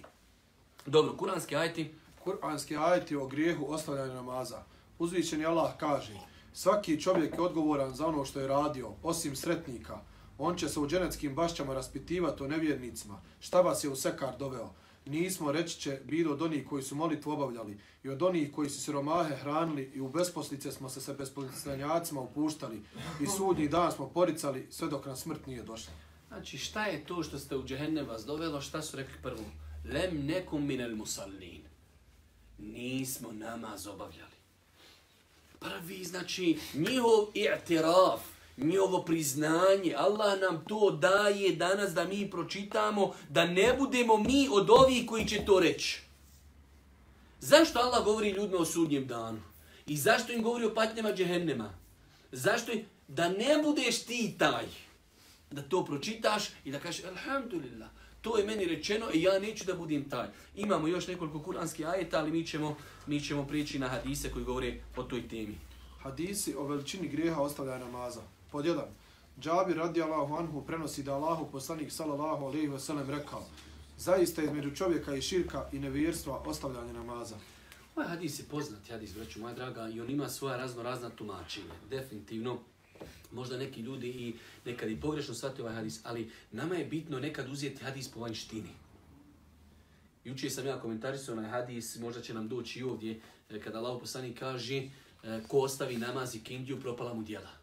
[0.86, 1.93] Dobro, kuranski ajti.
[2.23, 4.63] Kuranski ajti o grijehu ostavljanja namaza.
[4.99, 6.13] Uzvišeni Allah kaže,
[6.53, 9.99] svaki čovjek je odgovoran za ono što je radio, osim sretnika.
[10.38, 13.21] On će se u dženeckim bašćama raspitivati o nevjernicima.
[13.39, 14.69] Šta vas je u sekar doveo?
[15.06, 18.82] Nismo, reći će, bilo od onih koji su molitvu obavljali i od onih koji su
[18.82, 22.82] siromahe hranili i u besposlice smo se sa besposlicanjacima upuštali
[23.22, 25.93] i sudnji dan smo poricali sve dok nam smrt nije došla.
[26.28, 28.62] Znači, šta je to što ste u džehennem vas dovelo?
[28.62, 29.43] Šta su rekli prvo?
[29.93, 31.62] Lem nekum minel musallin.
[32.58, 34.34] Nismo namaz obavljali
[35.64, 38.22] prvi, znači, njihov i'tiraf,
[38.58, 44.70] njihovo priznanje, Allah nam to daje danas da mi pročitamo, da ne budemo mi od
[44.70, 46.01] ovih koji će to reći.
[47.39, 49.41] Zašto Allah govori ljudima o sudnjem danu?
[49.88, 51.74] I zašto im govori o patnjama džehennema?
[52.32, 54.66] Zašto im, da ne budeš ti taj,
[55.51, 57.89] da to pročitaš i da kažeš, alhamdulillah,
[58.22, 60.28] to je meni rečeno i ja neću da budem taj.
[60.56, 62.78] Imamo još nekoliko kuranskih ajeta, ali mi ćemo,
[63.08, 65.58] mi ćemo prijeći na hadise koji govore o toj temi.
[65.99, 68.22] Hadisi o veličini grijeha ostavlja namaza.
[68.54, 68.86] Pod jedan.
[69.41, 73.43] Džabir radijallahu anhu prenosi da Allahu poslanik sallallahu alaihi ve sellem rekao
[73.97, 77.36] zaista između čovjeka i širka i nevjerstva ostavljanje namaza.
[77.95, 81.74] Ovaj hadis je poznat, hadis, braću moja draga, i on ima svoja razno razna tumačenja.
[81.89, 82.60] Definitivno,
[83.32, 84.36] možda neki ljudi i
[84.66, 88.70] nekad i pogrešno shvati ovaj hadis, ali nama je bitno nekad uzeti hadis po vanjštini.
[90.24, 93.99] Juče sam ja komentarisao onaj hadis, možda će nam doći i ovdje, e, kada Allah
[93.99, 94.89] poslani kaže e,
[95.47, 97.62] ko ostavi namaz i kindiju, propala mu djela.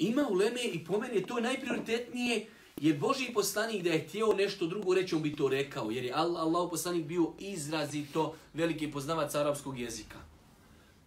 [0.00, 2.46] Ima u Leme i po meni je to najprioritetnije,
[2.76, 6.12] jer Boži poslanik da je htio nešto drugo reći, on bi to rekao, jer je
[6.12, 10.18] Allah, Allah poslanik bio izrazito veliki poznavac arapskog jezika.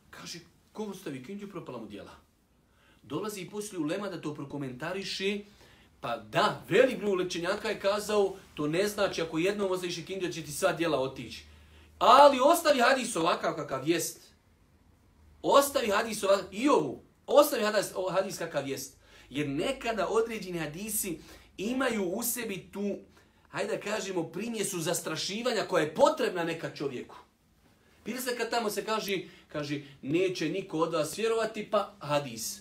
[0.09, 0.39] Kaže,
[0.73, 2.11] kom stavi kindiju, propala mu dijela.
[3.03, 5.39] dolazi i poslije ulema da to prokomentariše,
[6.01, 10.43] pa da, velik broj lečenjaka je kazao, to ne znači ako jednom ostaviš ikindiju, će
[10.43, 11.45] ti sva djela otići.
[11.99, 14.21] Ali ostavi hadis ovakav kakav jest.
[15.41, 18.97] Ostavi hadis ovakav, i ovu, ostavi hadis, hadis kakav jest.
[19.29, 21.19] Jer nekada određeni hadisi
[21.57, 22.97] imaju u sebi tu,
[23.49, 27.15] hajde da kažemo, primjesu zastrašivanja koja je potrebna neka čovjeku.
[28.03, 29.17] Pili se kad tamo se kaže,
[29.47, 32.59] kaže, neće niko od vas vjerovati, pa hadis.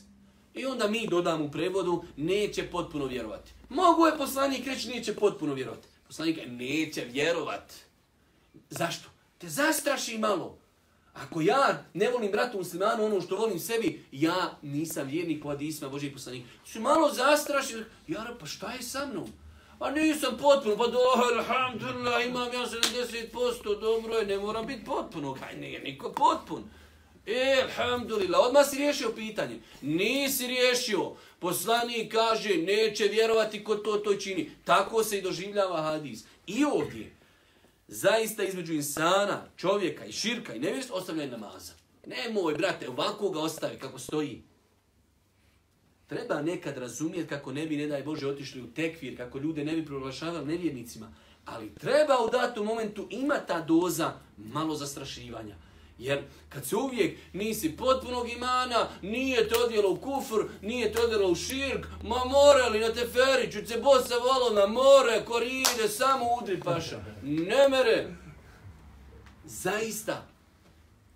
[0.54, 3.52] I onda mi dodam u prevodu, neće potpuno vjerovati.
[3.68, 5.88] Mogu je poslanik reći, neće potpuno vjerovati.
[6.06, 7.74] Poslanik neće vjerovati.
[8.70, 9.08] Zašto?
[9.38, 10.58] Te zastraši malo.
[11.14, 15.48] Ako ja ne volim bratu muslimanu ono što volim sebi, ja nisam vjernik pa po
[15.48, 16.48] hadisma Božih poslanika.
[16.64, 19.32] Su malo zastrašio, Ja pa šta je sa mnom?
[19.78, 25.34] Pa nisam potpuno, pa doho, alhamdulillah, imam ja 70%, dobro je, ne moram biti potpuno.
[25.34, 26.62] Kaj nije niko potpun.
[27.26, 29.58] E, alhamdulillah, odmah si riješio pitanje.
[29.80, 31.12] Nisi riješio.
[31.38, 34.50] Poslanik kaže, neće vjerovati ko to to čini.
[34.64, 36.24] Tako se i doživljava hadis.
[36.46, 37.12] I ovdje,
[37.93, 41.72] zaista između insana, čovjeka i širka i nevjerstva ostavljaj namaza.
[42.07, 44.43] Nemoj, brate, ovako ga ostavi kako stoji.
[46.07, 49.76] Treba nekad razumjeti kako ne bi, ne daj Bože, otišli u tekvir, kako ljude ne
[49.76, 51.14] bi proglašavali nevjernicima.
[51.45, 55.57] Ali treba u datom momentu ima ta doza malo zastrašivanja.
[56.03, 61.28] Jer kad se uvijek nisi potpunog imana, nije te odjelo u kufr, nije te odjelo
[61.28, 66.61] u širk, ma more li na teferiću, se bosa volo na more, koride, samo udri
[66.61, 67.05] paša.
[67.22, 68.14] Ne mere.
[69.44, 70.26] Zaista.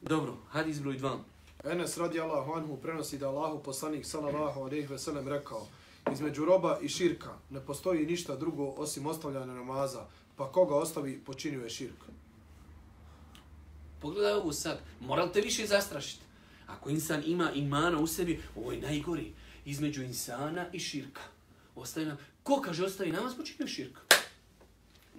[0.03, 1.18] Dobro, hadis broj 2.
[1.64, 5.66] Enes radi Allahu anhu prenosi da Allahu poslanik sallallahu alejhi ve sellem rekao:
[6.12, 10.07] Između roba i širka ne postoji ništa drugo osim ostavljanja namaza,
[10.37, 12.05] pa koga ostavi počinio je širk.
[14.01, 14.78] Pogledaj ovo sad.
[15.01, 16.22] Moral te više zastrašiti.
[16.66, 19.32] Ako insan ima imana u sebi, ovo je najgori.
[19.64, 21.22] Između insana i širka.
[21.76, 22.18] Ostaje nam.
[22.42, 24.01] Ko kaže ostavi namaz, počinio širka.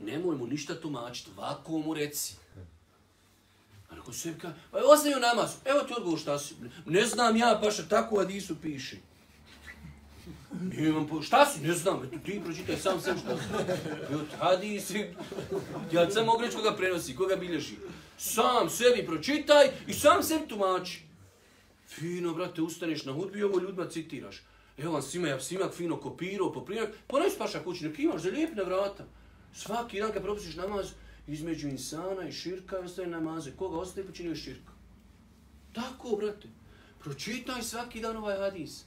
[0.03, 1.31] Nemoj mu ništa tumačiti.
[1.37, 2.35] Vako mu reci.
[3.89, 5.51] A neko sebi kaže, pa u namaz.
[5.65, 6.55] Evo ti odgovor šta si.
[6.85, 8.97] Ne znam ja, paša, tako u Adisu piše.
[10.77, 11.21] Imam po...
[11.21, 11.61] Šta si?
[11.61, 13.43] Ne znam, eto ti pročitaj sam sam šta si.
[14.13, 15.05] Jo, tadi si...
[15.91, 17.75] Ja sam mogu reći koga prenosi, koga bilježi.
[18.17, 21.03] Sam sebi pročitaj i sam sebi tumači.
[21.87, 24.43] Fino, brate, ustaneš na hudbi i ovo ljudima citiraš.
[24.77, 28.55] Evo vam svima, ja svima fino kopirao, poprimak, ponesi paša kući, nek imaš za lijep
[28.55, 29.05] na vrata.
[29.53, 30.87] Svaki dan kad propisiš namaz,
[31.27, 33.51] između insana i širka ostaje namaze.
[33.51, 34.71] Koga ostaje počinio širka?
[35.73, 36.47] Tako, brate.
[36.99, 38.83] Pročitaj svaki dan ovaj hadis.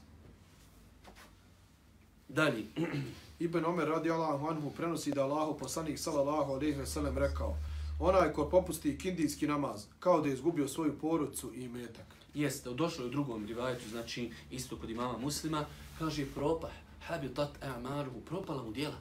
[2.28, 2.64] Dalje.
[3.38, 7.56] Ibn Omer radi Allahu anhu prenosi da Allahu poslanik sallallahu alejhi ve sellem rekao:
[8.00, 12.06] Onaj ko popusti kindijski namaz, kao da je izgubio svoju porodcu i metak.
[12.34, 15.66] Jeste, došlo je u drugom rivajetu, znači isto kod imama muslima,
[15.98, 16.70] kaže propah,
[17.06, 19.00] habitat a'maruhu, propala mu djela.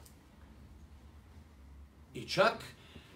[2.14, 2.64] I čak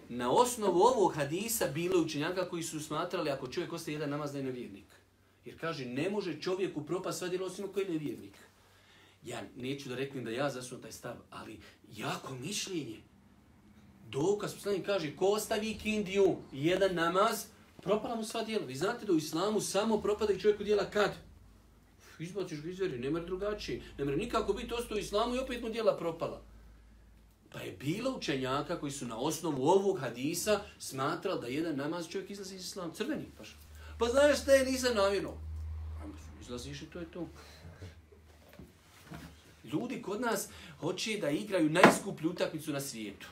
[0.09, 4.31] na osnovu ovog hadisa bilo je učenjaka koji su smatrali ako čovjek ostaje jedan namaz
[4.31, 4.85] da je nevjernik.
[5.45, 8.37] Jer kaže, ne može čovjeku propast sva djela osim koji je nevjernik.
[9.23, 11.59] Ja neću da reklim da ja zasunu taj stav, ali
[11.95, 13.01] jako mišljenje.
[14.11, 17.45] Dokaz poslanik kaže, ko ostavi kindiju jedan namaz,
[17.81, 18.65] propala mu sva djela.
[18.65, 21.11] Vi znate da u islamu samo propadaju čovjeku djela kad?
[22.19, 23.81] Izbaciš ga iz vjeri, ne mre drugačije.
[23.97, 26.41] Ne mre nikako biti ostao u islamu i opet mu djela propala.
[27.51, 32.29] Pa je bilo učenjaka koji su na osnovu ovog hadisa smatrali da jedan namaz čovjek
[32.29, 32.93] izlazi iz islama.
[32.93, 33.55] Crveni, paš.
[33.99, 35.33] Pa znaš šta je, nisam namjerno.
[36.41, 37.27] Izlaziš i to je to.
[39.63, 40.47] Ljudi kod nas
[40.79, 43.27] hoće da igraju najskuplju utakmicu na svijetu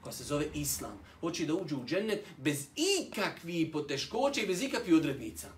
[0.00, 0.98] koja se zove Islam.
[1.20, 5.48] Hoće da uđu u džennet bez ikakvih poteškoća i bez ikakvih odrednica.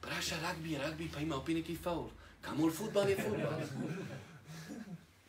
[0.00, 2.08] Praša ragbi je ragbi, pa ima opet neki faul.
[2.40, 3.60] Kamol futbal je futbal.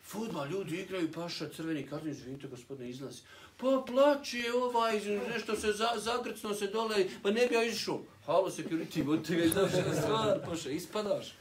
[0.04, 3.22] Futbal, ljudi igraju, paša, crveni karton, izvinite, gospodine, izlazi.
[3.58, 5.02] Pa plaće ovaj,
[5.34, 8.02] nešto se za, zagrcno se dole, pa ne bi ja išao.
[8.26, 11.34] Halo, security, budite ga izdavšena stvar, paša, ispadaš.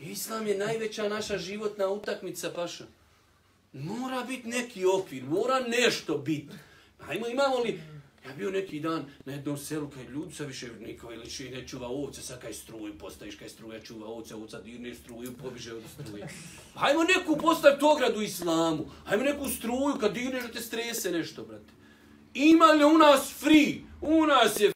[0.00, 2.84] Islam je najveća naša životna utakmica, paša.
[3.84, 6.54] Mora biti neki okvir, mora nešto biti.
[6.98, 7.80] Hajmo, imamo li...
[8.26, 11.66] Ja bio neki dan na jednom selu, kaj ljudi sa više niko ili še ne
[11.68, 15.82] čuva ovce, sad kaj struju postaviš, kaj struja čuva ovce, ovca dirne struju, pobiže od
[15.94, 16.28] struje.
[16.74, 21.72] Hajmo neku postaviti ogradu islamu, hajmo neku struju, kad dirneš da te strese nešto, brate.
[22.34, 23.78] Ima li u nas free?
[24.00, 24.75] U nas je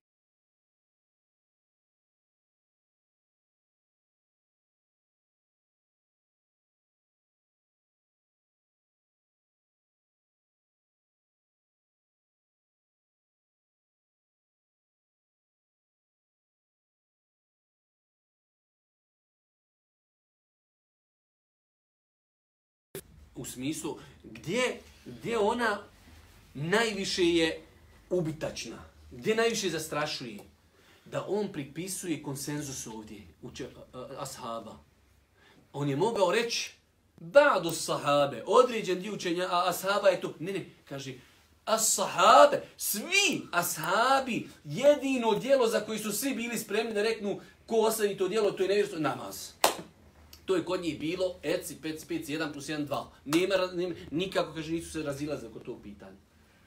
[23.41, 25.82] u smislu gdje, gdje ona
[26.55, 27.61] najviše je
[28.11, 30.38] ubitačna, gdje najviše zastrašuje,
[31.05, 33.68] da on pripisuje konsenzus ovdje, uče,
[34.18, 34.78] ashaba.
[35.72, 36.72] On je mogao reći,
[37.20, 41.14] ba'du sahabe, određen dio učenja, a ashaba je to, ne, ne, kaže,
[41.66, 48.16] as-sahabe, svi ashabi, jedino djelo za koji su svi bili spremni da reknu ko ostavi
[48.16, 49.59] to djelo, to je nevjerstvo, namaz.
[50.51, 53.05] To je kod njih bilo eci, peci, peci, 1 plus 1, 2.
[53.24, 56.16] Nema, nema, nikako, kaže, nisu se razilaze oko tog pitanja.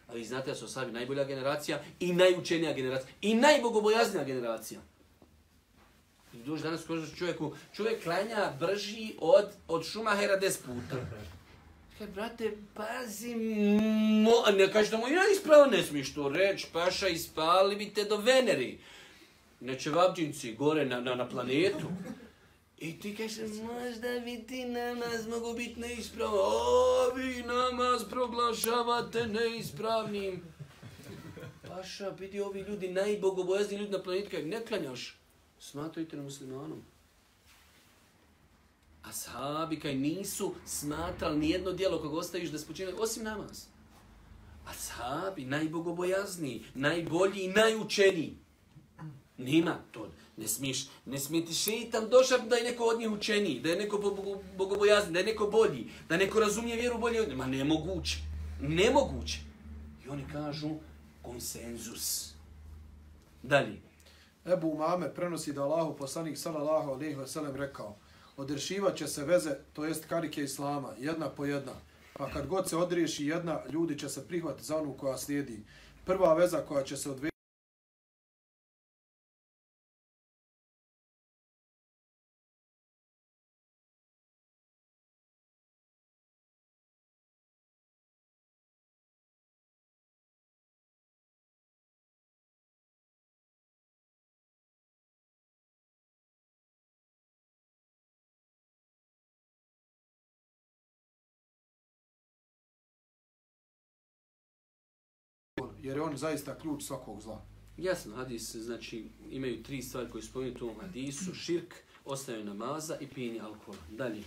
[0.08, 4.80] Ali znate da su Asabi najbolja generacija i najučenija generacija i najbogobojaznija generacija.
[6.34, 11.06] I duž danas kaže čovjeku, čovjek klanja brži od, od Šumahera 10 puta.
[11.98, 17.08] Kaj, brate, pazi, mo, ne kaže da mu ja ispravo ne smiješ to reći, paša,
[17.08, 18.80] ispali bi te do Veneri.
[19.60, 21.88] Neće vabđinci gore na, na, na planetu.
[22.84, 26.34] I ti kažeš, možda bi ti namaz mogu biti neispravan.
[26.36, 30.44] O, vi namaz proglašavate neispravnim.
[31.68, 35.18] Paša, vidi ovi ljudi, najbogobojazni ljudi na planetu, kaj ne klanjaš,
[35.60, 36.84] smatrajte na muslimanom.
[39.04, 43.66] Ashabi kaj nisu smatrali nijedno dijelo kog ostaviš da spočinaju, osim namaz.
[44.68, 48.38] Ashabi, najbogobojazniji, najbolji i najučeniji.
[49.38, 50.12] Nima to.
[50.38, 53.76] Ne smiješ, ne smije ti šeitan došap da je neko od njih učeniji, da je
[53.76, 53.98] neko
[54.58, 57.38] bogobojazni, da je neko bolji, da neko razumije vjeru bolje od njih.
[57.38, 58.18] Ma nemoguće.
[58.62, 59.40] Nemoguće.
[60.06, 60.70] I oni kažu
[61.22, 62.34] konsenzus.
[63.44, 63.82] Dalje.
[64.46, 67.96] Ebu Umame prenosi da Allahu poslanik sallallahu alejhi ve sellem rekao:
[68.38, 71.74] "Odrešivaće se veze, to jest karike islama, jedna po jedna.
[72.14, 75.64] Pa kad god se odriješi jedna, ljudi će se prihvatiti za onu koja slijedi.
[76.06, 77.33] Prva veza koja će se odvijeti
[105.84, 107.42] jer je on zaista ključ svakog zla.
[107.78, 111.74] Jasno, hadis, znači, imaju tri stvari koje spominju u tom hadisu, širk,
[112.06, 113.84] ostaje namaza i pijenje alkohola.
[113.92, 114.24] Dalje.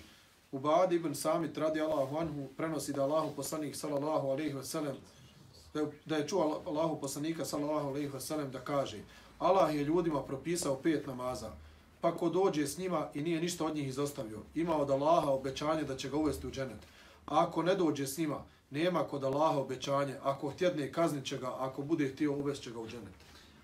[0.52, 4.96] Ubad ibn Samit radi Allahu anhu prenosi da Allahu poslanik sallallahu alejhi ve sellem
[5.74, 8.98] da da je čuo Allahu poslanika sallallahu alejhi ve sellem da kaže
[9.38, 11.52] Allah je ljudima propisao pet namaza
[12.00, 15.82] pa ko dođe s njima i nije ništa od njih izostavio ima od Allaha obećanje
[15.84, 16.80] da će ga uvesti u dženet
[17.26, 21.54] a ako ne dođe s njima nema kod Allaha obećanje ako htjedne kaznit će ga
[21.58, 23.14] ako bude htio uvest će ga u dženet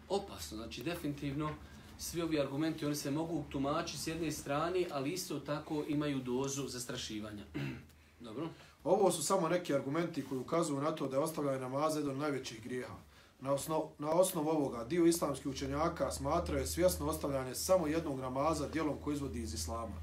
[0.08, 1.50] Opasno, znači definitivno
[1.98, 6.68] svi ovi argumenti oni se mogu tumačiti s jedne strane, ali isto tako imaju dozu
[6.68, 7.44] zastrašivanja.
[8.20, 8.48] Dobro?
[8.84, 12.20] Ovo su samo neki argumenti koji ukazuju na to da je ostavljanje namaza jedan od
[12.20, 12.94] najvećih grijeha.
[13.40, 18.68] Na osnov, na osnovu ovoga, dio islamskih učenjaka smatraju je svjesno ostavljanje samo jednog namaza
[18.68, 19.94] dijelom koji izvodi iz islama.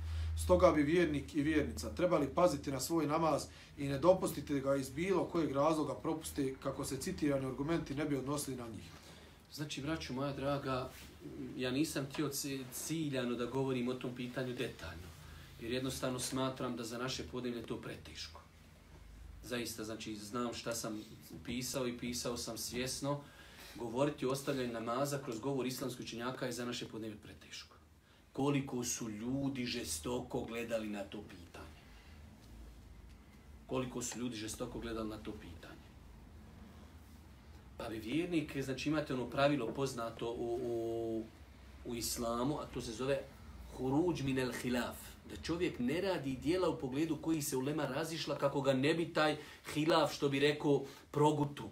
[0.43, 3.43] Stoga bi vjernik i vjernica trebali paziti na svoj namaz
[3.77, 8.05] i ne dopustiti da ga iz bilo kojeg razloga propuste kako se citirani argumenti ne
[8.05, 8.89] bi odnosili na njih.
[9.53, 10.89] Znači, braću moja draga,
[11.57, 12.29] ja nisam htio
[12.73, 15.09] ciljano da govorim o tom pitanju detaljno.
[15.61, 18.41] Jer jednostavno smatram da za naše podneblje to preteško.
[19.43, 21.01] Zaista, znači, znam šta sam
[21.45, 23.21] pisao i pisao sam svjesno.
[23.75, 27.78] Govoriti o ostavljanju namaza kroz govor islamskoj učenjaka je za naše podneblje preteško.
[28.39, 31.79] Koliko su ljudi žestoko gledali na to pitanje.
[33.67, 35.89] Koliko su ljudi žestoko gledali na to pitanje.
[37.77, 41.23] Pa bi vjernik, znači imate ono pravilo poznato u, u,
[41.85, 43.21] u islamu, a to se zove
[43.77, 44.97] huruđ min el hilaf.
[45.29, 49.13] Da čovjek ne radi dijela u pogledu koji se ulema razišla kako ga ne bi
[49.13, 49.37] taj
[49.73, 51.69] hilaf, što bi rekao, progutu.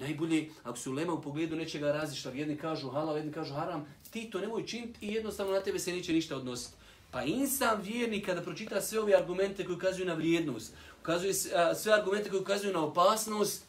[0.00, 4.30] Najbolje, ako se ulema u pogledu nečega razišla, jedni kažu halal, jedni kažu haram, ti
[4.30, 6.74] to nemoj činiti i jednostavno na tebe se neće ništa odnositi.
[7.10, 11.34] Pa insan vjernik kada pročita sve ove argumente koji ukazuju na vrijednost, ukazuje
[11.74, 13.64] sve argumente koji ukazuju na opasnost,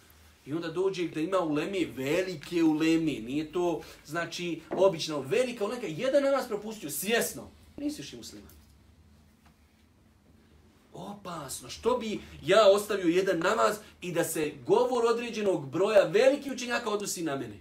[0.45, 6.23] I onda dođe da ima ulemi, velike ulemi, nije to, znači, obično, velika ulema, jedan
[6.23, 8.61] namaz propustio, svjesno, nisi još i musliman.
[11.02, 16.89] Opasno, što bi ja ostavio jedan namaz i da se govor određenog broja veliki učenjaka
[16.89, 17.58] odnosi na mene.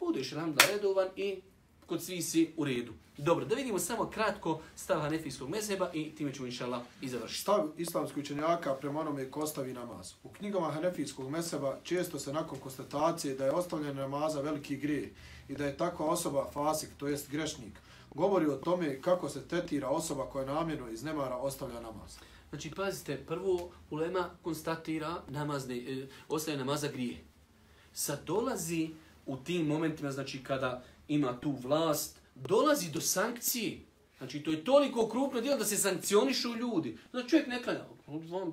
[0.00, 1.40] Budeš ramda redovan i
[1.86, 2.92] kod svi si u redu.
[3.18, 7.42] Dobro, da vidimo samo kratko stav Hanefijskog mezheba i time ćemo inšallah i završiti.
[7.42, 10.12] Stav islamskih učenjaka prema onome ko ostavi namaz.
[10.22, 15.12] U knjigama Hanefijskog meseba često se nakon konstatacije da je ostavljanje namaza veliki grije
[15.48, 17.72] i da je takva osoba fasik, to jest grešnik,
[18.16, 22.16] govori o tome kako se tretira osoba koja namjerno iz nemara ostavlja namaz.
[22.50, 27.24] Znači, pazite, prvo ulema konstatira namazne, e, ostaje namaza grije.
[27.92, 28.90] Sad dolazi
[29.26, 33.80] u tim momentima, znači kada ima tu vlast, dolazi do sankcije.
[34.18, 36.98] Znači, to je toliko krupno djelo da se sankcionišu ljudi.
[37.10, 37.84] Znači, čovjek ne klanja.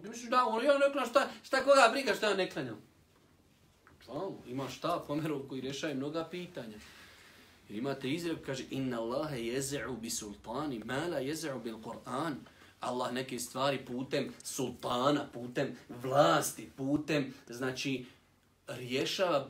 [0.03, 2.81] Misliš da, on, ja ne klanjam, šta, šta koga briga, šta ja ne klanjam?
[4.05, 6.77] Čao, ima šta, pomerov koji rješaje mnoga pitanja.
[7.69, 12.35] Jer imate izrev, kaže, inna Allahe jeze'u bi sultani, mala jeze'u bil Kur'an.
[12.79, 18.05] Allah neke stvari putem sultana, putem vlasti, putem, znači,
[18.67, 19.49] rješava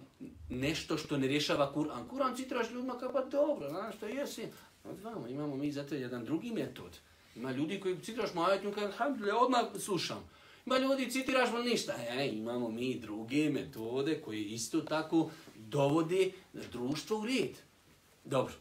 [0.49, 2.07] nešto što ne rješava Kur'an.
[2.09, 4.47] Kur'an citiraš ljudima kao, pa dobro, znaš što jesi.
[4.83, 6.99] Odvamo, imamo mi zato jedan drugi metod.
[7.35, 10.29] Ima ljudi koji citiraš majetnju, kao, alhamdulillah, odmah slušam.
[10.65, 11.93] Ima ljudi citiraš mu ništa.
[12.09, 16.31] E, imamo mi druge metode koje isto tako dovode
[16.71, 17.57] društvo u red.
[18.25, 18.53] Dobro.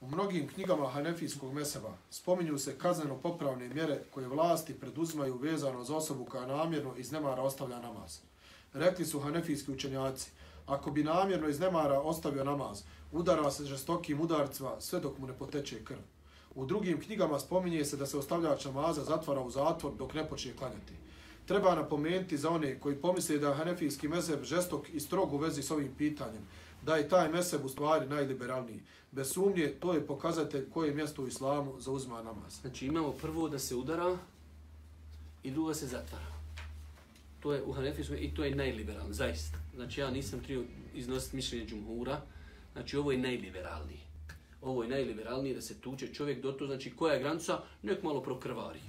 [0.00, 5.96] U mnogim knjigama Hanefijskog meseba spominju se kazneno popravne mjere koje vlasti preduzimaju vezano za
[5.96, 8.18] osobu koja namjerno iz nemara ostavlja namaz.
[8.72, 10.30] Rekli su Hanefijski učenjaci,
[10.66, 12.82] ako bi namjerno iz nemara ostavio namaz,
[13.12, 16.00] udara se žestokim udarcima sve dok mu ne poteče krv.
[16.54, 20.56] U drugim knjigama spominje se da se ostavljač namaza zatvara u zatvor dok ne počne
[20.56, 20.94] klanjati.
[21.46, 25.62] Treba napomenuti za one koji pomisle da je Hanefijski mezeb žestok i strog u vezi
[25.62, 26.42] s ovim pitanjem,
[26.82, 28.80] da je taj mezeb u stvari najliberalniji.
[29.12, 32.60] Bez sumnje, to je pokazatelj koje mjesto u islamu zauzima namaz.
[32.60, 34.16] Znači imamo prvo da se udara
[35.42, 36.26] i drugo se zatvara.
[37.40, 39.58] To je u Hanefijskom i to je najliberalno, zaista.
[39.74, 40.64] Znači ja nisam trio
[40.94, 42.20] iznositi mišljenje džumhura,
[42.72, 44.00] znači ovo je najliberalniji.
[44.62, 48.22] Ovo je najliberalniji da se tuče čovjek do to, znači koja je granica, nek malo
[48.22, 48.80] prokrvari.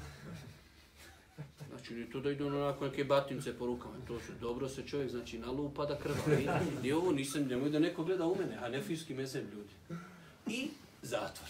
[1.79, 5.11] Znači nije to da idu onako neke batince po rukama, to su dobro se čovjek
[5.11, 6.15] znači nalupa da krva.
[6.83, 9.99] I ovo nisam, nemoj da neko gleda u mene, a nefijski mezem ljudi.
[10.47, 10.67] I
[11.01, 11.49] zatvor.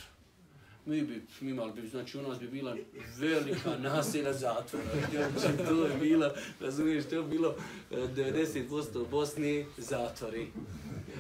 [0.86, 2.76] Mi bi mi imali bi, znači u nas bi bila
[3.18, 4.86] velika naselja zatvora.
[5.40, 7.56] Znači, to je bila, razumiješ, to je bilo
[7.92, 10.48] 90% u Bosni zatvori.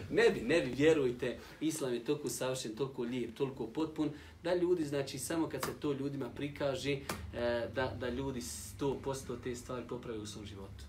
[0.10, 4.10] Ne bi, ne bi, vjerujte, Islam je toliko savršen, toliko lijep, toliko potpun,
[4.44, 7.00] da ljudi, znači, samo kad se to ljudima prikaže, e,
[7.76, 8.42] da, da ljudi
[8.80, 10.84] 100% te stvari poprave u svom životu.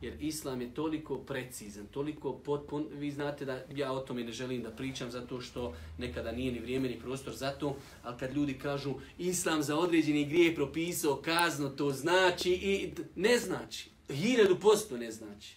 [0.00, 4.62] Jer islam je toliko precizan, toliko potpun, vi znate da ja o tome ne želim
[4.62, 8.58] da pričam zato što nekada nije ni vrijeme ni prostor za to, ali kad ljudi
[8.58, 13.90] kažu islam za određeni grije propisao kaznu, to znači i ne znači.
[14.08, 15.56] Hiljadu posto ne znači.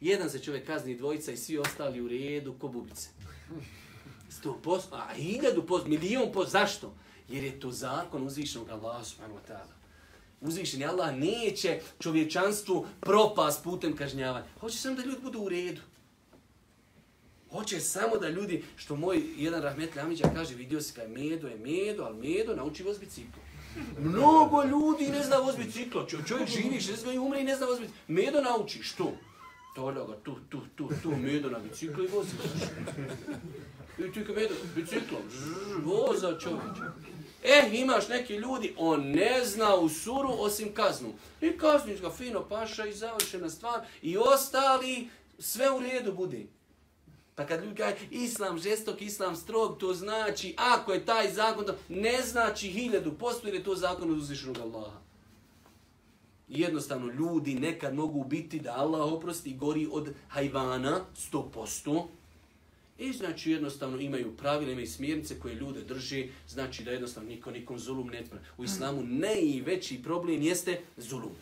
[0.00, 3.08] Jedan se čovjek kazni dvojica i svi ostali u redu ko bubice.
[4.44, 6.94] Sto posto, a hiljadu posto, milijon posto, zašto?
[7.28, 9.74] Jer je to zakon uzvišnog Allaha subhanahu wa ta'ala.
[10.40, 14.44] Uzvišeni Allah neće čovječanstvu propast putem kažnjavanja.
[14.60, 15.80] Hoće samo da ljudi budu u redu.
[17.50, 21.56] Hoće samo da ljudi, što moj jedan rahmet Lamića kaže, vidio si kaj medo je
[21.58, 23.42] medo, ali medo nauči voz biciklo.
[23.98, 26.06] Mnogo ljudi ne zna voz biciklo.
[26.06, 28.00] Čovjek živi 60 godina umre i ne zna voz biciklo.
[28.08, 29.12] Medo nauči, što?
[29.74, 32.30] Tolja ga tu, tu, tu, tu, medo na biciklo i vozi.
[33.98, 35.18] I ti kaj medo, biciklo,
[35.84, 36.82] voza čovječe.
[37.44, 41.12] E, imaš neki ljudi, on ne zna u suru osim kaznu.
[41.40, 43.80] I kazniš ga fino paša i završena stvar.
[44.02, 46.46] I ostali, sve u redu bude.
[47.34, 52.22] Pa kad ljudi kaže, islam žestok, islam strog, to znači, ako je taj zakon, ne
[52.22, 54.98] znači hiljadu posto, jer je to zakon od uzvišenog Allaha.
[56.48, 62.08] Jednostavno, ljudi nekad mogu biti da Allah oprosti gori od hajvana, sto posto,
[62.98, 67.78] I znači jednostavno imaju pravila, imaju smjernice koje ljude drži, znači da jednostavno niko nikom
[67.78, 68.44] zulum ne treba.
[68.56, 71.32] U islamu najveći problem jeste zulum.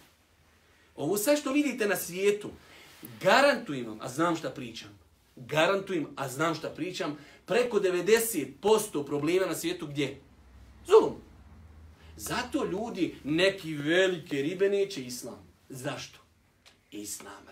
[0.97, 2.51] Ovo sve što vidite na svijetu,
[3.23, 4.99] garantujem vam, a znam šta pričam,
[5.37, 10.21] garantujem, a znam šta pričam, preko 90% problema na svijetu gdje?
[10.87, 11.15] Zulum.
[12.17, 15.47] Zato ljudi, neki velike ribe neće islam.
[15.69, 16.19] Zašto?
[16.91, 17.52] Islam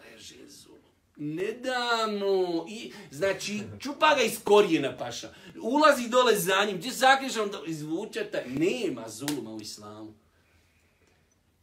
[1.23, 2.67] Nedavno.
[2.69, 5.35] I, znači, čupa ga iz korijena paša.
[5.63, 8.45] Ulazi dole za njim, gdje sakriš, on izvučete.
[8.49, 10.15] Nema zuluma u islamu.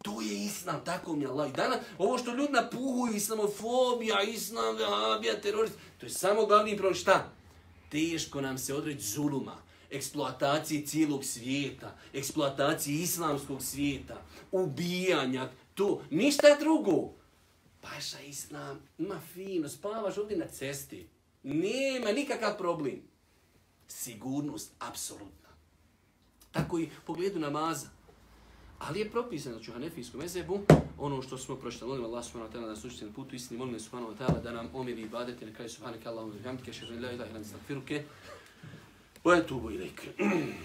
[0.04, 1.50] To je islam, tako mi je Allah.
[1.50, 6.96] I danas, ovo što ljudi napuhuju, islamofobija, islam, vehabija, terorist, to je samo glavni problem.
[6.96, 7.30] Šta?
[7.90, 9.58] Teško nam se odreći zuluma,
[9.92, 17.17] eksploatacije cijelog svijeta, eksploatacije islamskog svijeta, ubijanja, to, ništa drugo.
[17.82, 21.08] Paša Islam, ma fino, spavaš ovdje na cesti.
[21.44, 23.02] Nema nikakav problem.
[23.88, 25.50] Sigurnost, apsolutna.
[26.52, 27.88] Tako i pogledu namaza.
[28.80, 30.60] Ali je propisano, znači u Hanefijskom mezebu,
[30.98, 33.58] ono što smo prošli, molim Allah subhanahu wa ta'ala da nas učite na putu istini,
[33.58, 36.30] molim subhanahu wa ta'ala da nam omiri ibadete, na kraju subhanahu wa ta'ala, da nam
[36.30, 37.34] omiri ibadete, da nam omiri ibadete,
[40.18, 40.58] da nam